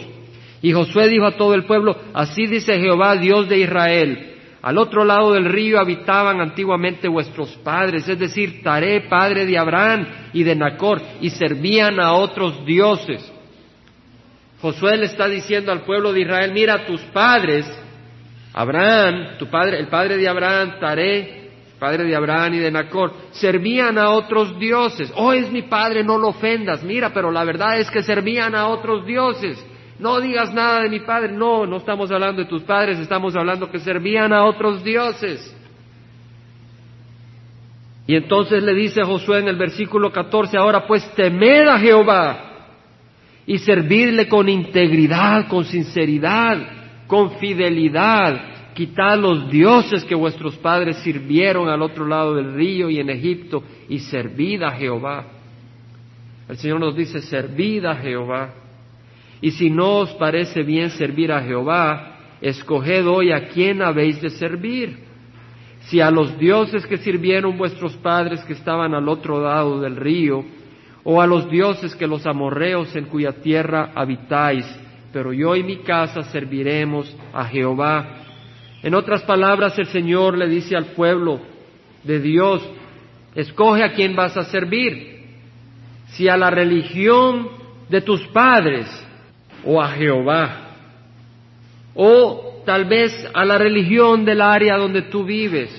[0.62, 5.04] Y Josué dijo a todo el pueblo, así dice Jehová, Dios de Israel, al otro
[5.04, 10.56] lado del río habitaban antiguamente vuestros padres, es decir, Taré, padre de Abraham y de
[10.56, 13.32] Nacor, y servían a otros dioses.
[14.60, 17.64] Josué le está diciendo al pueblo de Israel, mira, tus padres,
[18.54, 23.98] Abraham, tu padre, el padre de Abraham, Taré, padre de Abraham y de Nacor, servían
[23.98, 25.12] a otros dioses.
[25.14, 26.82] Oh, es mi padre, no lo ofendas.
[26.82, 29.64] Mira, pero la verdad es que servían a otros dioses.
[29.98, 31.32] No digas nada de mi padre.
[31.32, 35.54] No, no estamos hablando de tus padres, estamos hablando que servían a otros dioses.
[38.06, 42.46] Y entonces le dice Josué en el versículo 14, ahora pues temed a Jehová
[43.46, 46.58] y servirle con integridad, con sinceridad,
[47.06, 48.74] con fidelidad.
[48.74, 53.64] Quitad los dioses que vuestros padres sirvieron al otro lado del río y en Egipto
[53.88, 55.24] y servid a Jehová.
[56.48, 58.65] El Señor nos dice, servid a Jehová.
[59.40, 64.30] Y si no os parece bien servir a Jehová, escoged hoy a quién habéis de
[64.30, 64.98] servir.
[65.82, 70.44] Si a los dioses que sirvieron vuestros padres que estaban al otro lado del río,
[71.04, 74.66] o a los dioses que los amorreos en cuya tierra habitáis,
[75.12, 78.24] pero yo y mi casa serviremos a Jehová.
[78.82, 81.40] En otras palabras, el Señor le dice al pueblo
[82.02, 82.68] de Dios,
[83.36, 85.20] escoge a quién vas a servir,
[86.08, 87.48] si a la religión
[87.88, 89.05] de tus padres
[89.66, 90.60] o a Jehová,
[91.94, 95.70] o tal vez a la religión del área donde tú vives,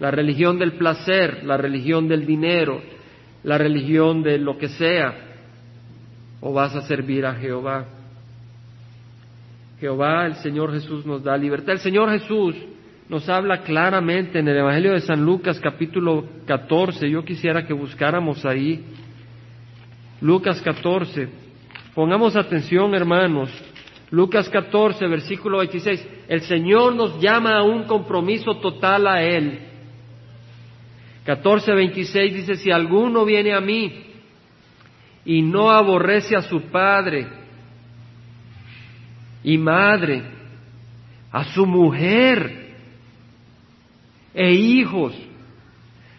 [0.00, 2.82] la religión del placer, la religión del dinero,
[3.44, 5.14] la religión de lo que sea,
[6.40, 7.86] o vas a servir a Jehová.
[9.78, 11.72] Jehová, el Señor Jesús nos da libertad.
[11.72, 12.56] El Señor Jesús
[13.08, 17.08] nos habla claramente en el Evangelio de San Lucas capítulo 14.
[17.10, 18.84] Yo quisiera que buscáramos ahí.
[20.20, 21.41] Lucas 14.
[21.94, 23.50] Pongamos atención, hermanos.
[24.10, 26.08] Lucas 14, versículo 26.
[26.26, 29.60] El Señor nos llama a un compromiso total a Él.
[31.26, 34.06] 14:26 dice, si alguno viene a mí
[35.24, 37.26] y no aborrece a su padre
[39.44, 40.22] y madre,
[41.30, 42.74] a su mujer
[44.34, 45.14] e hijos,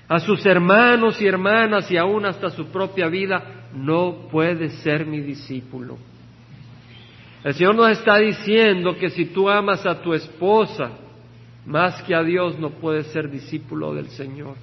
[0.07, 5.19] a sus hermanos y hermanas y aún hasta su propia vida, no puede ser mi
[5.19, 5.97] discípulo.
[7.43, 10.91] El Señor nos está diciendo que si tú amas a tu esposa
[11.65, 14.55] más que a Dios, no puedes ser discípulo del Señor.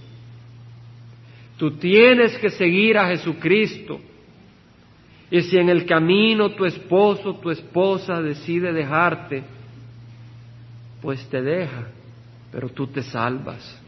[1.57, 4.01] Tú tienes que seguir a Jesucristo.
[5.31, 9.43] Y si en el camino tu esposo, tu esposa decide dejarte,
[11.01, 11.89] pues te deja,
[12.51, 13.79] pero tú te salvas.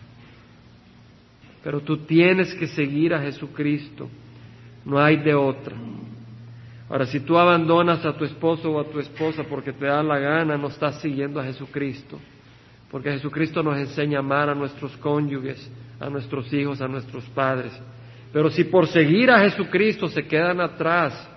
[1.65, 4.09] Pero tú tienes que seguir a Jesucristo.
[4.85, 5.77] No hay de otra.
[6.89, 10.19] Ahora, si tú abandonas a tu esposo o a tu esposa porque te da la
[10.19, 12.19] gana, no estás siguiendo a Jesucristo.
[12.91, 17.73] Porque Jesucristo nos enseña a amar a nuestros cónyuges, a nuestros hijos, a nuestros padres.
[18.33, 21.29] Pero si por seguir a Jesucristo se quedan atrás,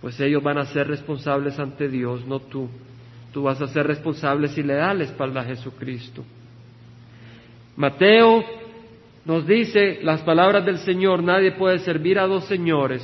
[0.00, 2.68] pues ellos van a ser responsables ante Dios, no tú.
[3.32, 6.24] Tú vas a ser responsable si le das la espalda a Jesucristo.
[7.76, 8.44] Mateo
[9.26, 13.02] nos dice las palabras del Señor, nadie puede servir a dos señores,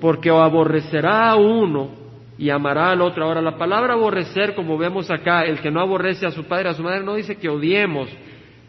[0.00, 1.90] porque aborrecerá a uno
[2.36, 3.24] y amará al otro.
[3.24, 6.74] Ahora, la palabra aborrecer, como vemos acá, el que no aborrece a su padre, a
[6.74, 8.08] su madre, no dice que odiemos,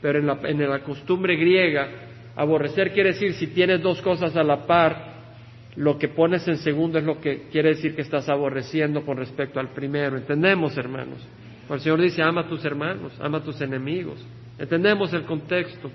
[0.04, 1.90] pero en la, en la costumbre griega,
[2.36, 5.14] aborrecer quiere decir si tienes dos cosas a la par,
[5.76, 9.60] lo que pones en segundo es lo que quiere decir que estás aborreciendo con respecto
[9.60, 10.16] al primero.
[10.16, 11.28] ¿Entendemos, hermanos?
[11.68, 14.24] el Señor dice, ama a tus hermanos, ama a tus enemigos.
[14.60, 15.90] ¿Entendemos el contexto?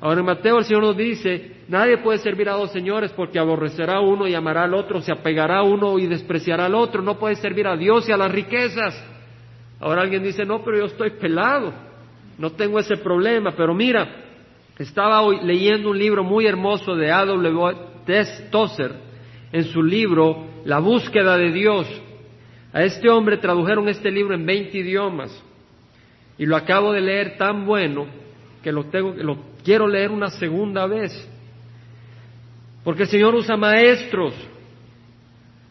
[0.00, 3.96] Ahora en Mateo el Señor nos dice, nadie puede servir a dos señores porque aborrecerá
[3.96, 7.18] a uno y amará al otro, se apegará a uno y despreciará al otro, no
[7.18, 8.94] puede servir a Dios y a las riquezas.
[9.78, 11.74] Ahora alguien dice, no, pero yo estoy pelado,
[12.38, 14.08] no tengo ese problema, pero mira,
[14.78, 17.90] estaba hoy leyendo un libro muy hermoso de A.W.
[18.50, 18.92] Tozer
[19.52, 21.86] en su libro La búsqueda de Dios.
[22.72, 25.44] A este hombre tradujeron este libro en 20 idiomas
[26.38, 28.06] y lo acabo de leer tan bueno
[28.62, 31.12] que lo, tengo, lo quiero leer una segunda vez.
[32.84, 34.34] Porque el Señor usa maestros.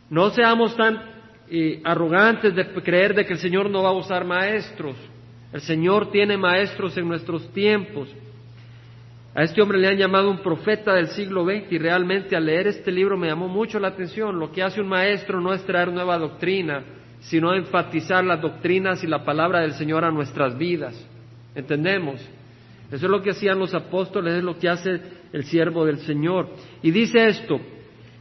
[0.09, 1.01] No seamos tan
[1.49, 4.95] eh, arrogantes de creer de que el Señor no va a usar maestros.
[5.51, 8.09] El Señor tiene maestros en nuestros tiempos.
[9.33, 12.67] A este hombre le han llamado un profeta del siglo XX y realmente al leer
[12.67, 14.39] este libro me llamó mucho la atención.
[14.39, 16.83] Lo que hace un maestro no es traer nueva doctrina,
[17.21, 21.07] sino enfatizar las doctrinas y la palabra del Señor a nuestras vidas.
[21.55, 22.19] ¿Entendemos?
[22.91, 24.99] Eso es lo que hacían los apóstoles, es lo que hace
[25.31, 26.49] el siervo del Señor.
[26.81, 27.59] Y dice esto,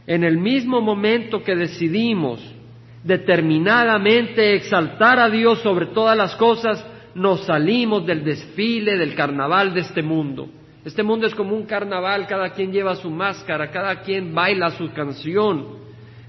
[0.05, 2.39] en el mismo momento que decidimos
[3.03, 9.81] determinadamente exaltar a Dios sobre todas las cosas, nos salimos del desfile, del carnaval de
[9.81, 10.49] este mundo.
[10.85, 14.91] Este mundo es como un carnaval, cada quien lleva su máscara, cada quien baila su
[14.93, 15.79] canción.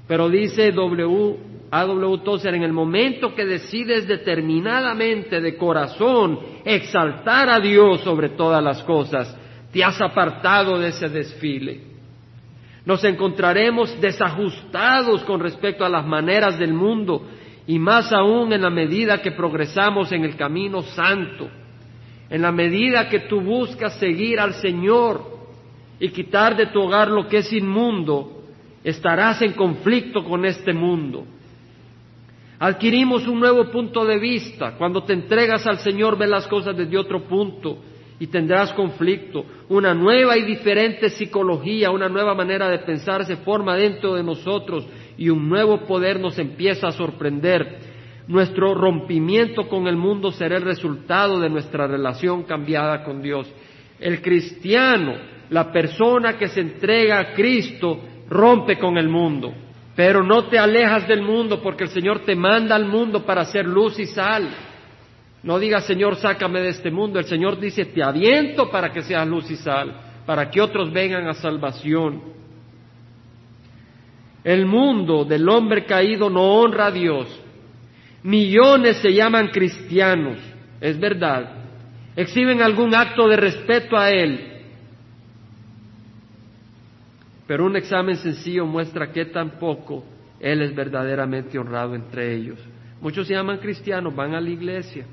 [0.09, 1.49] Pero dice W.
[1.70, 2.18] A.W.
[2.24, 8.83] Tozer, en el momento que decides determinadamente de corazón exaltar a Dios sobre todas las
[8.83, 9.37] cosas,
[9.72, 11.80] te has apartado de ese desfile.
[12.85, 17.22] Nos encontraremos desajustados con respecto a las maneras del mundo
[17.66, 21.48] y más aún en la medida que progresamos en el camino santo.
[22.30, 25.22] En la medida que tú buscas seguir al Señor
[26.00, 28.42] y quitar de tu hogar lo que es inmundo,
[28.83, 31.26] estarás en conflicto con este mundo.
[32.61, 34.73] Adquirimos un nuevo punto de vista.
[34.77, 37.79] Cuando te entregas al Señor, ves las cosas desde otro punto
[38.18, 39.46] y tendrás conflicto.
[39.70, 44.87] Una nueva y diferente psicología, una nueva manera de pensar se forma dentro de nosotros
[45.16, 47.79] y un nuevo poder nos empieza a sorprender.
[48.29, 53.51] Nuestro rompimiento con el mundo será el resultado de nuestra relación cambiada con Dios.
[53.99, 55.14] El cristiano,
[55.49, 59.51] la persona que se entrega a Cristo, rompe con el mundo.
[59.96, 63.66] Pero no te alejas del mundo porque el Señor te manda al mundo para hacer
[63.66, 64.48] luz y sal.
[65.42, 67.18] No digas, Señor, sácame de este mundo.
[67.18, 69.94] El Señor dice, te aviento para que seas luz y sal,
[70.26, 72.22] para que otros vengan a salvación.
[74.44, 77.29] El mundo del hombre caído no honra a Dios.
[78.22, 80.38] Millones se llaman cristianos,
[80.81, 81.57] es verdad.
[82.16, 84.49] Exhiben algún acto de respeto a Él.
[87.50, 90.04] Pero un examen sencillo muestra que tampoco
[90.38, 92.60] Él es verdaderamente honrado entre ellos.
[93.00, 95.04] Muchos se llaman cristianos, van a la iglesia.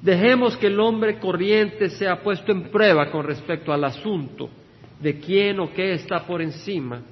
[0.00, 4.48] Dejemos que el hombre corriente sea puesto en prueba con respecto al asunto
[4.98, 7.02] de quién o qué está por encima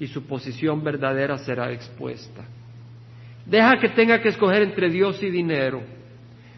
[0.00, 2.42] y su posición verdadera será expuesta.
[3.44, 5.82] Deja que tenga que escoger entre Dios y dinero.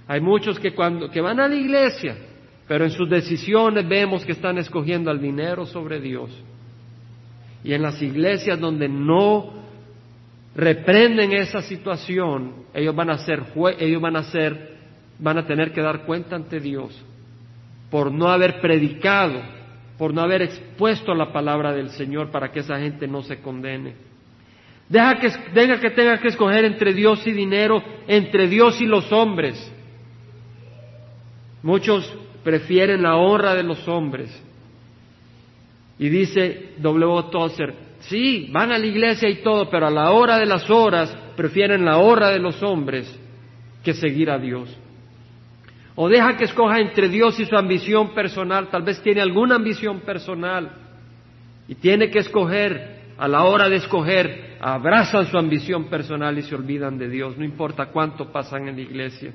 [0.07, 2.17] Hay muchos que cuando que van a la iglesia,
[2.69, 6.31] pero en sus decisiones vemos que están escogiendo al dinero sobre Dios.
[7.67, 9.53] Y en las iglesias donde no
[10.55, 13.43] reprenden esa situación, ellos van a ser
[13.81, 14.77] ellos van a ser
[15.19, 16.97] van a tener que dar cuenta ante Dios
[17.91, 19.43] por no haber predicado,
[19.99, 23.95] por no haber expuesto la palabra del Señor para que esa gente no se condene.
[24.89, 29.11] Deja que, tenga que tenga que escoger entre Dios y dinero, entre Dios y los
[29.11, 29.73] hombres.
[31.65, 34.46] Muchos prefieren la honra de los hombres.
[35.99, 37.31] Y dice W.
[37.31, 41.17] Tozer, sí, van a la iglesia y todo, pero a la hora de las horas
[41.37, 43.13] prefieren la honra de los hombres
[43.83, 44.77] que seguir a Dios.
[45.95, 48.69] O deja que escoja entre Dios y su ambición personal.
[48.69, 50.71] Tal vez tiene alguna ambición personal
[51.69, 52.97] y tiene que escoger.
[53.19, 57.47] A la hora de escoger, abrazan su ambición personal y se olvidan de Dios, no
[57.47, 59.33] importa cuánto pasan en la iglesia.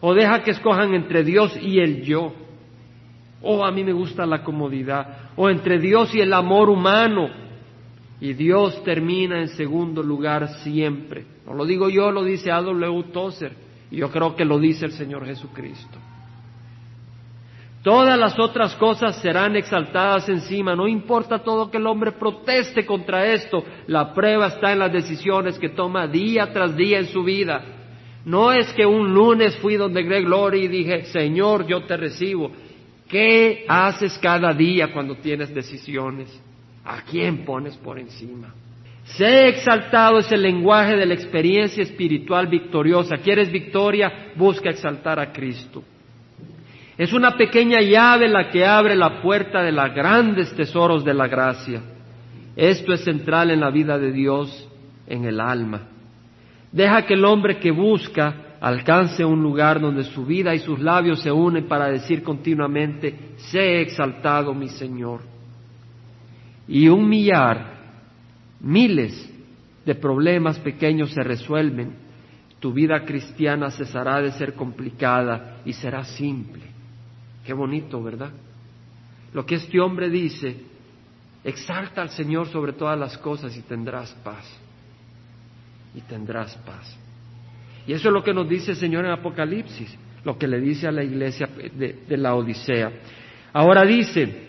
[0.00, 2.32] O deja que escojan entre Dios y el yo.
[3.42, 5.23] Oh, a mí me gusta la comodidad.
[5.36, 7.28] O entre Dios y el amor humano.
[8.20, 11.26] Y Dios termina en segundo lugar siempre.
[11.46, 13.04] No lo digo yo, lo dice A.W.
[13.12, 13.52] Tozer.
[13.90, 15.98] Y yo creo que lo dice el Señor Jesucristo.
[17.84, 20.74] Todas las otras cosas serán exaltadas encima.
[20.74, 23.62] No importa todo que el hombre proteste contra esto.
[23.88, 27.62] La prueba está en las decisiones que toma día tras día en su vida.
[28.24, 32.50] No es que un lunes fui donde Greg Glory y dije, Señor, yo te recibo.
[33.14, 36.28] ¿Qué haces cada día cuando tienes decisiones?
[36.84, 38.52] ¿A quién pones por encima?
[39.04, 43.18] Sé exaltado es el lenguaje de la experiencia espiritual victoriosa.
[43.18, 44.32] ¿Quieres victoria?
[44.34, 45.84] Busca exaltar a Cristo.
[46.98, 51.28] Es una pequeña llave la que abre la puerta de los grandes tesoros de la
[51.28, 51.82] gracia.
[52.56, 54.68] Esto es central en la vida de Dios,
[55.06, 55.82] en el alma.
[56.72, 61.20] Deja que el hombre que busca alcance un lugar donde su vida y sus labios
[61.20, 65.20] se unen para decir continuamente, sé exaltado mi Señor.
[66.66, 67.74] Y un millar,
[68.60, 69.30] miles
[69.84, 71.94] de problemas pequeños se resuelven.
[72.58, 76.62] Tu vida cristiana cesará de ser complicada y será simple.
[77.44, 78.30] Qué bonito, ¿verdad?
[79.34, 80.56] Lo que este hombre dice,
[81.44, 84.50] exalta al Señor sobre todas las cosas y tendrás paz.
[85.94, 87.03] Y tendrás paz.
[87.86, 90.86] Y eso es lo que nos dice el Señor en Apocalipsis, lo que le dice
[90.86, 92.90] a la iglesia de, la Odisea.
[93.52, 94.48] Ahora dice,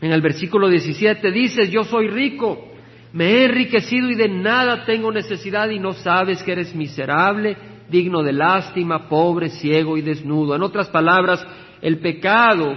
[0.00, 2.72] en el versículo 17, dices, yo soy rico,
[3.12, 7.56] me he enriquecido y de nada tengo necesidad y no sabes que eres miserable,
[7.88, 10.54] digno de lástima, pobre, ciego y desnudo.
[10.54, 11.44] En otras palabras,
[11.82, 12.76] el pecado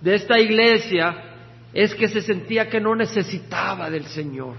[0.00, 1.32] de esta iglesia
[1.72, 4.56] es que se sentía que no necesitaba del Señor,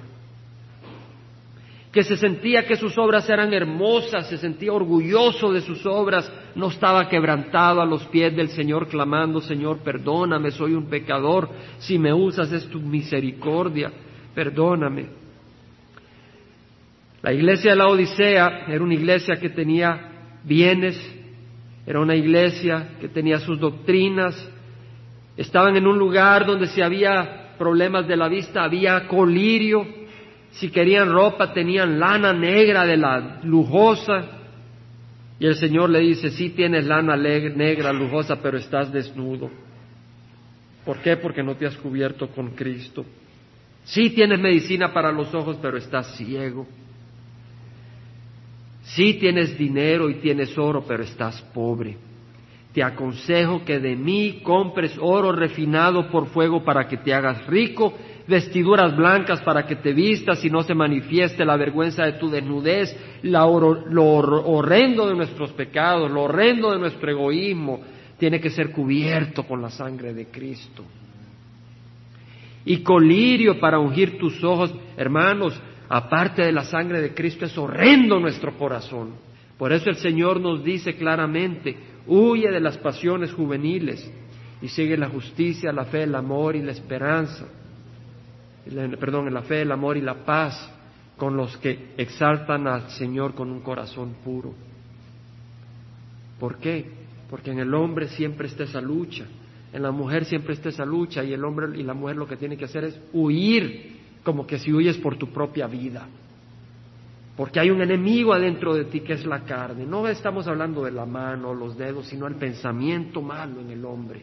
[1.94, 6.70] que se sentía que sus obras eran hermosas, se sentía orgulloso de sus obras, no
[6.70, 12.12] estaba quebrantado a los pies del Señor clamando, Señor, perdóname, soy un pecador, si me
[12.12, 13.92] usas es tu misericordia,
[14.34, 15.06] perdóname.
[17.22, 21.00] La iglesia de la Odisea era una iglesia que tenía bienes,
[21.86, 24.36] era una iglesia que tenía sus doctrinas,
[25.38, 30.03] estaban en un lugar donde si había problemas de la vista había colirio,
[30.54, 34.40] si querían ropa tenían lana negra de la lujosa.
[35.40, 39.50] Y el Señor le dice, sí tienes lana negra, lujosa, pero estás desnudo.
[40.86, 41.18] ¿Por qué?
[41.18, 43.06] Porque no te has cubierto con Cristo.
[43.84, 46.68] Sí tienes medicina para los ojos, pero estás ciego.
[48.84, 51.98] Sí tienes dinero y tienes oro, pero estás pobre.
[52.74, 57.94] Te aconsejo que de mí compres oro refinado por fuego para que te hagas rico,
[58.28, 62.98] vestiduras blancas para que te vistas y no se manifieste la vergüenza de tu desnudez,
[63.22, 67.82] lo horrendo de nuestros pecados, lo horrendo de nuestro egoísmo,
[68.18, 70.84] tiene que ser cubierto con la sangre de Cristo.
[72.66, 75.60] Y colirio para ungir tus ojos, hermanos,
[75.90, 79.12] aparte de la sangre de Cristo, es horrendo nuestro corazón.
[79.58, 81.76] Por eso el Señor nos dice claramente,
[82.08, 84.10] huye de las pasiones juveniles
[84.62, 87.46] y sigue la justicia, la fe, el amor y la esperanza.
[89.00, 90.72] Perdón, la fe, el amor y la paz
[91.18, 94.54] con los que exaltan al Señor con un corazón puro.
[96.40, 96.86] ¿Por qué?
[97.30, 99.26] Porque en el hombre siempre está esa lucha,
[99.72, 102.38] en la mujer siempre está esa lucha y el hombre y la mujer lo que
[102.38, 106.08] tienen que hacer es huir como que si huyes por tu propia vida.
[107.36, 109.86] Porque hay un enemigo adentro de ti que es la carne.
[109.86, 114.22] No estamos hablando de la mano, los dedos, sino el pensamiento malo en el hombre.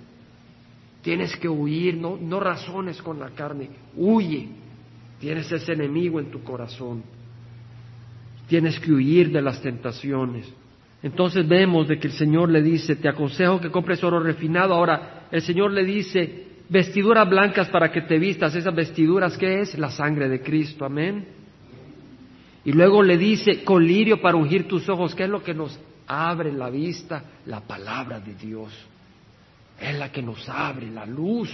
[1.03, 4.49] Tienes que huir, no, no razones con la carne, huye.
[5.19, 7.03] Tienes ese enemigo en tu corazón.
[8.47, 10.53] Tienes que huir de las tentaciones.
[11.03, 14.75] Entonces vemos de que el Señor le dice, te aconsejo que compres oro refinado.
[14.75, 18.55] Ahora, el Señor le dice, vestiduras blancas para que te vistas.
[18.55, 19.79] Esas vestiduras, ¿qué es?
[19.79, 21.40] La sangre de Cristo, amén.
[22.65, 26.53] Y luego le dice, colirio para ungir tus ojos, ¿qué es lo que nos abre
[26.53, 27.23] la vista?
[27.47, 28.73] La palabra de Dios.
[29.81, 31.51] Es la que nos abre la luz.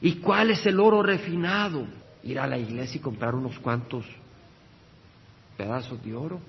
[0.00, 1.86] ¿Y cuál es el oro refinado?
[2.22, 4.04] Ir a la iglesia y comprar unos cuantos
[5.56, 6.40] pedazos de oro.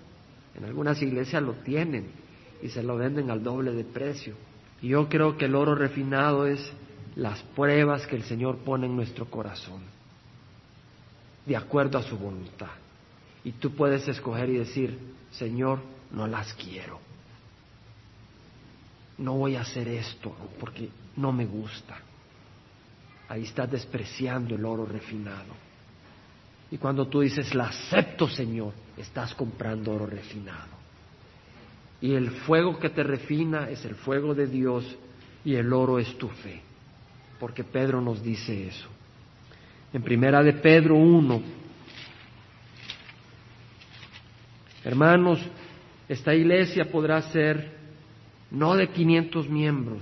[0.55, 2.11] En algunas iglesias lo tienen
[2.61, 4.35] y se lo venden al doble de precio.
[4.81, 6.71] Y yo creo que el oro refinado es
[7.15, 9.81] las pruebas que el Señor pone en nuestro corazón,
[11.45, 12.69] de acuerdo a su voluntad.
[13.43, 14.97] Y tú puedes escoger y decir,
[15.31, 15.79] Señor,
[16.11, 16.99] no las quiero.
[19.17, 21.97] No voy a hacer esto porque no me gusta.
[23.27, 25.53] Ahí estás despreciando el oro refinado.
[26.71, 30.79] Y cuando tú dices, la acepto, Señor, estás comprando oro refinado.
[32.01, 34.85] Y el fuego que te refina es el fuego de Dios
[35.43, 36.69] y el oro es tu fe
[37.39, 38.87] porque Pedro nos dice eso.
[39.93, 41.41] En primera de Pedro 1,
[44.89, 45.39] hermanos,
[46.07, 47.77] esta iglesia podrá ser
[48.49, 50.01] no de 500 miembros,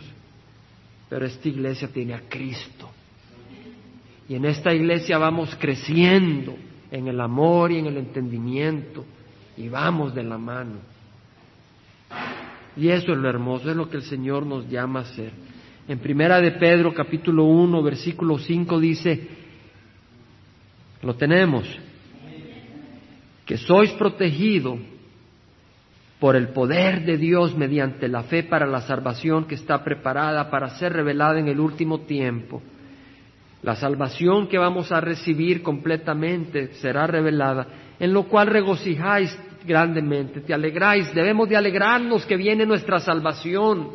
[1.09, 2.89] pero esta iglesia tiene a Cristo.
[4.29, 6.55] Y en esta iglesia vamos creciendo
[6.89, 9.05] en el amor y en el entendimiento
[9.57, 10.79] y vamos de la mano.
[12.77, 15.31] Y eso es lo hermoso, es lo que el Señor nos llama a hacer.
[15.87, 19.27] En primera de Pedro capítulo 1 versículo 5 dice,
[21.01, 21.65] Lo tenemos.
[23.47, 24.77] Que sois protegido
[26.19, 30.69] por el poder de Dios mediante la fe para la salvación que está preparada para
[30.77, 32.61] ser revelada en el último tiempo.
[33.63, 37.67] La salvación que vamos a recibir completamente será revelada,
[37.99, 43.91] en lo cual regocijáis grandemente, te alegráis, debemos de alegrarnos que viene nuestra salvación.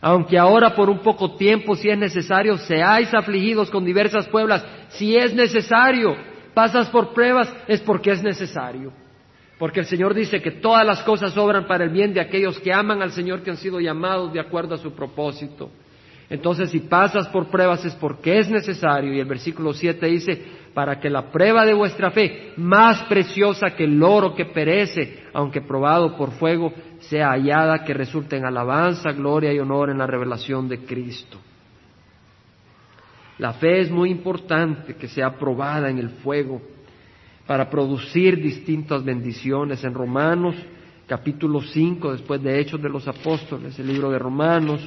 [0.00, 5.16] Aunque ahora por un poco tiempo, si es necesario, seáis afligidos con diversas pueblas, si
[5.16, 6.16] es necesario,
[6.58, 8.92] pasas por pruebas, es porque es necesario.
[9.60, 12.72] Porque el Señor dice que todas las cosas obran para el bien de aquellos que
[12.72, 15.70] aman al Señor, que han sido llamados de acuerdo a su propósito.
[16.28, 19.14] Entonces, si pasas por pruebas es porque es necesario.
[19.14, 20.42] Y el versículo 7 dice,
[20.74, 25.60] para que la prueba de vuestra fe, más preciosa que el oro que perece, aunque
[25.60, 30.68] probado por fuego, sea hallada que resulte en alabanza, gloria y honor en la revelación
[30.68, 31.38] de Cristo.
[33.38, 36.60] La fe es muy importante que sea probada en el fuego
[37.46, 39.84] para producir distintas bendiciones.
[39.84, 40.56] En Romanos
[41.06, 44.86] capítulo 5, después de Hechos de los Apóstoles, el libro de Romanos,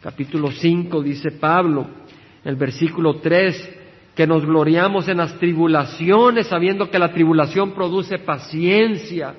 [0.00, 1.86] capítulo 5, dice Pablo,
[2.42, 3.76] el versículo 3,
[4.14, 9.34] que nos gloriamos en las tribulaciones, sabiendo que la tribulación produce paciencia.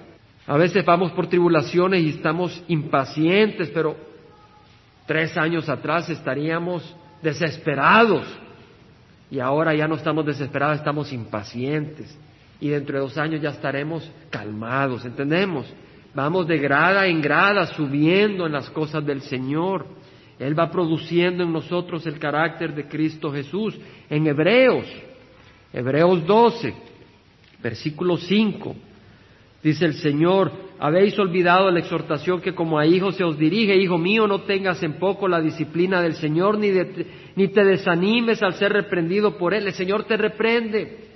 [0.46, 3.96] A veces vamos por tribulaciones y estamos impacientes, pero
[5.08, 8.26] tres años atrás estaríamos desesperados.
[9.32, 12.18] Y ahora ya no estamos desesperados, estamos impacientes
[12.62, 15.66] y dentro de dos años ya estaremos calmados, ¿entendemos?
[16.14, 19.86] Vamos de grada en grada subiendo en las cosas del Señor.
[20.40, 23.78] Él va produciendo en nosotros el carácter de Cristo Jesús.
[24.10, 24.86] En Hebreos,
[25.72, 26.74] Hebreos 12,
[27.62, 28.76] versículo 5,
[29.62, 33.98] dice el Señor, habéis olvidado la exhortación que como a hijos se os dirige, hijo
[33.98, 36.72] mío, no tengas en poco la disciplina del Señor, ni,
[37.36, 39.68] ni te desanimes al ser reprendido por Él.
[39.68, 41.10] El Señor te reprende.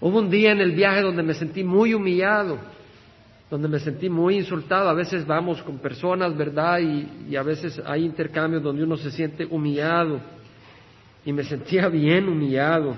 [0.00, 2.58] Hubo un día en el viaje donde me sentí muy humillado,
[3.50, 4.88] donde me sentí muy insultado.
[4.88, 6.78] A veces vamos con personas, ¿verdad?
[6.78, 10.20] Y, a veces hay intercambios donde uno se siente humillado.
[11.24, 12.94] Y me sentía bien humillado.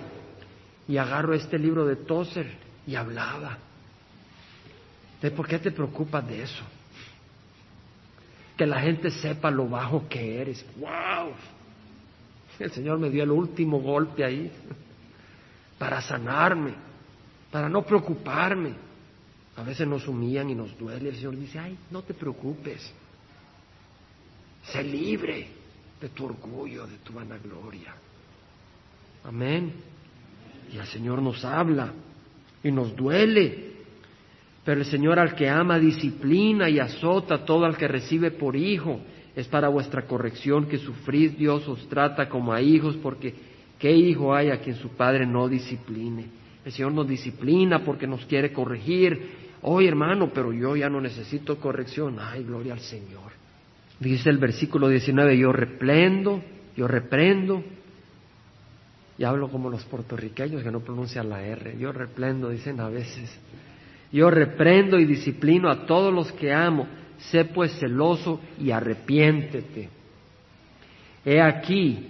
[0.89, 2.49] Y agarro este libro de Tozer
[2.87, 3.66] y hablaba.
[5.21, 6.65] ¿De por qué te preocupas de eso?
[8.57, 10.65] Que la gente sepa lo bajo que eres.
[10.77, 11.33] ¡Wow!
[12.59, 14.51] El Señor me dio el último golpe ahí
[15.79, 16.87] para sanarme
[17.57, 18.75] para no preocuparme.
[19.57, 21.09] A veces nos humillan y nos duele.
[21.09, 22.93] El Señor dice, ay, no te preocupes.
[24.65, 25.49] Sé libre
[25.99, 27.95] de tu orgullo, de tu vanagloria.
[29.25, 29.73] Amén.
[30.71, 31.93] Y el Señor nos habla
[32.63, 33.76] y nos duele.
[34.67, 39.01] Pero el Señor al que ama disciplina y azota todo al que recibe por hijo.
[39.37, 41.39] Es para vuestra corrección que sufrís.
[41.39, 43.33] Dios os trata como a hijos porque
[43.79, 46.27] ¿qué hijo hay a quien su padre no discipline?
[46.65, 49.47] El Señor nos disciplina porque nos quiere corregir.
[49.63, 52.17] Oye, hermano, pero yo ya no necesito corrección.
[52.19, 53.31] Ay, gloria al Señor.
[54.01, 56.43] Dice el versículo 19, yo reprendo,
[56.77, 57.63] yo reprendo.
[59.17, 61.79] Y hablo como los puertorriqueños que no pronuncian la R.
[61.79, 63.31] Yo reprendo, dicen a veces.
[64.13, 66.87] Yo reprendo y disciplino a todos los que amo.
[67.19, 69.89] Sé pues celoso y arrepiéntete.
[71.25, 72.09] He aquí,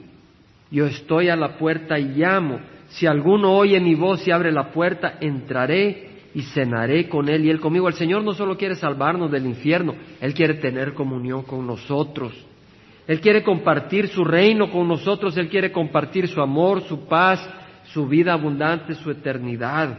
[0.71, 4.71] yo estoy a la puerta y llamo si alguno oye mi voz y abre la
[4.71, 7.89] puerta, entraré y cenaré con él y él conmigo.
[7.89, 12.33] El Señor no solo quiere salvarnos del infierno, Él quiere tener comunión con nosotros.
[13.07, 17.49] Él quiere compartir su reino con nosotros, Él quiere compartir su amor, su paz,
[17.85, 19.99] su vida abundante, su eternidad.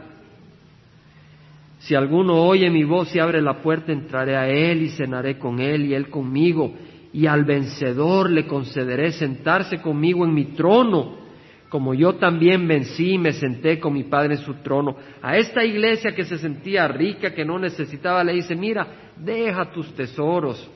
[1.88, 5.62] Si alguno oye mi voz y abre la puerta, entraré a Él y cenaré con
[5.62, 6.74] Él y Él conmigo.
[7.14, 11.28] Y al vencedor le concederé sentarse conmigo en mi trono
[11.70, 14.96] como yo también vencí y me senté con mi Padre en su trono.
[15.22, 19.94] A esta iglesia que se sentía rica, que no necesitaba, le dice, mira, deja tus
[19.94, 20.70] tesoros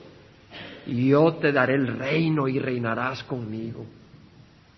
[0.85, 3.85] y yo te daré el reino y reinarás conmigo.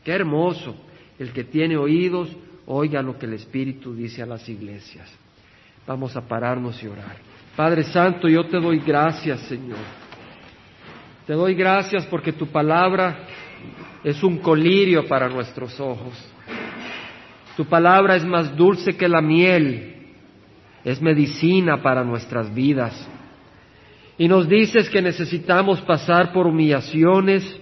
[0.03, 0.75] Qué hermoso.
[1.17, 2.29] El que tiene oídos,
[2.67, 5.22] oiga lo que el Espíritu dice a las iglesias.
[5.85, 7.17] Vamos a pararnos y orar.
[7.55, 9.77] Padre Santo, yo te doy gracias, Señor.
[11.27, 13.27] Te doy gracias porque tu palabra
[14.03, 16.13] es un colirio para nuestros ojos.
[17.55, 20.07] Tu palabra es más dulce que la miel,
[20.83, 23.07] es medicina para nuestras vidas.
[24.17, 27.59] Y nos dices que necesitamos pasar por humillaciones,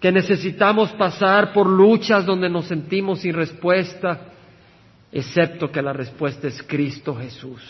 [0.00, 4.31] que necesitamos pasar por luchas donde nos sentimos sin respuesta,
[5.12, 7.60] excepto que la respuesta es Cristo Jesús.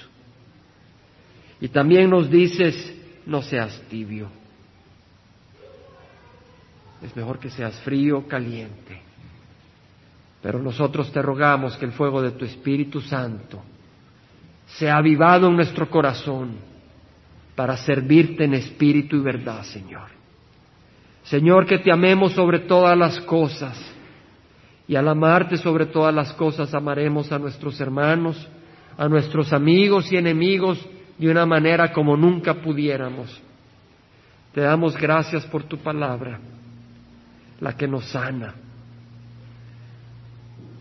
[1.61, 4.28] Y también nos dices, no seas tibio
[7.03, 9.03] es mejor que seas frío o caliente.
[10.40, 13.62] Pero nosotros te rogamos que el fuego de tu Espíritu Santo
[14.66, 16.57] sea avivado en nuestro corazón
[17.55, 20.09] para servirte en espíritu y verdad, Señor.
[21.24, 23.78] Señor, que te amemos sobre todas las cosas
[24.89, 28.49] y al amarte sobre todas las cosas amaremos a nuestros hermanos,
[28.97, 30.85] a nuestros amigos y enemigos
[31.18, 33.41] de una manera como nunca pudiéramos.
[34.53, 36.39] Te damos gracias por tu palabra,
[37.61, 38.55] la que nos sana.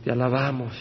[0.04, 0.74] Te alabamos.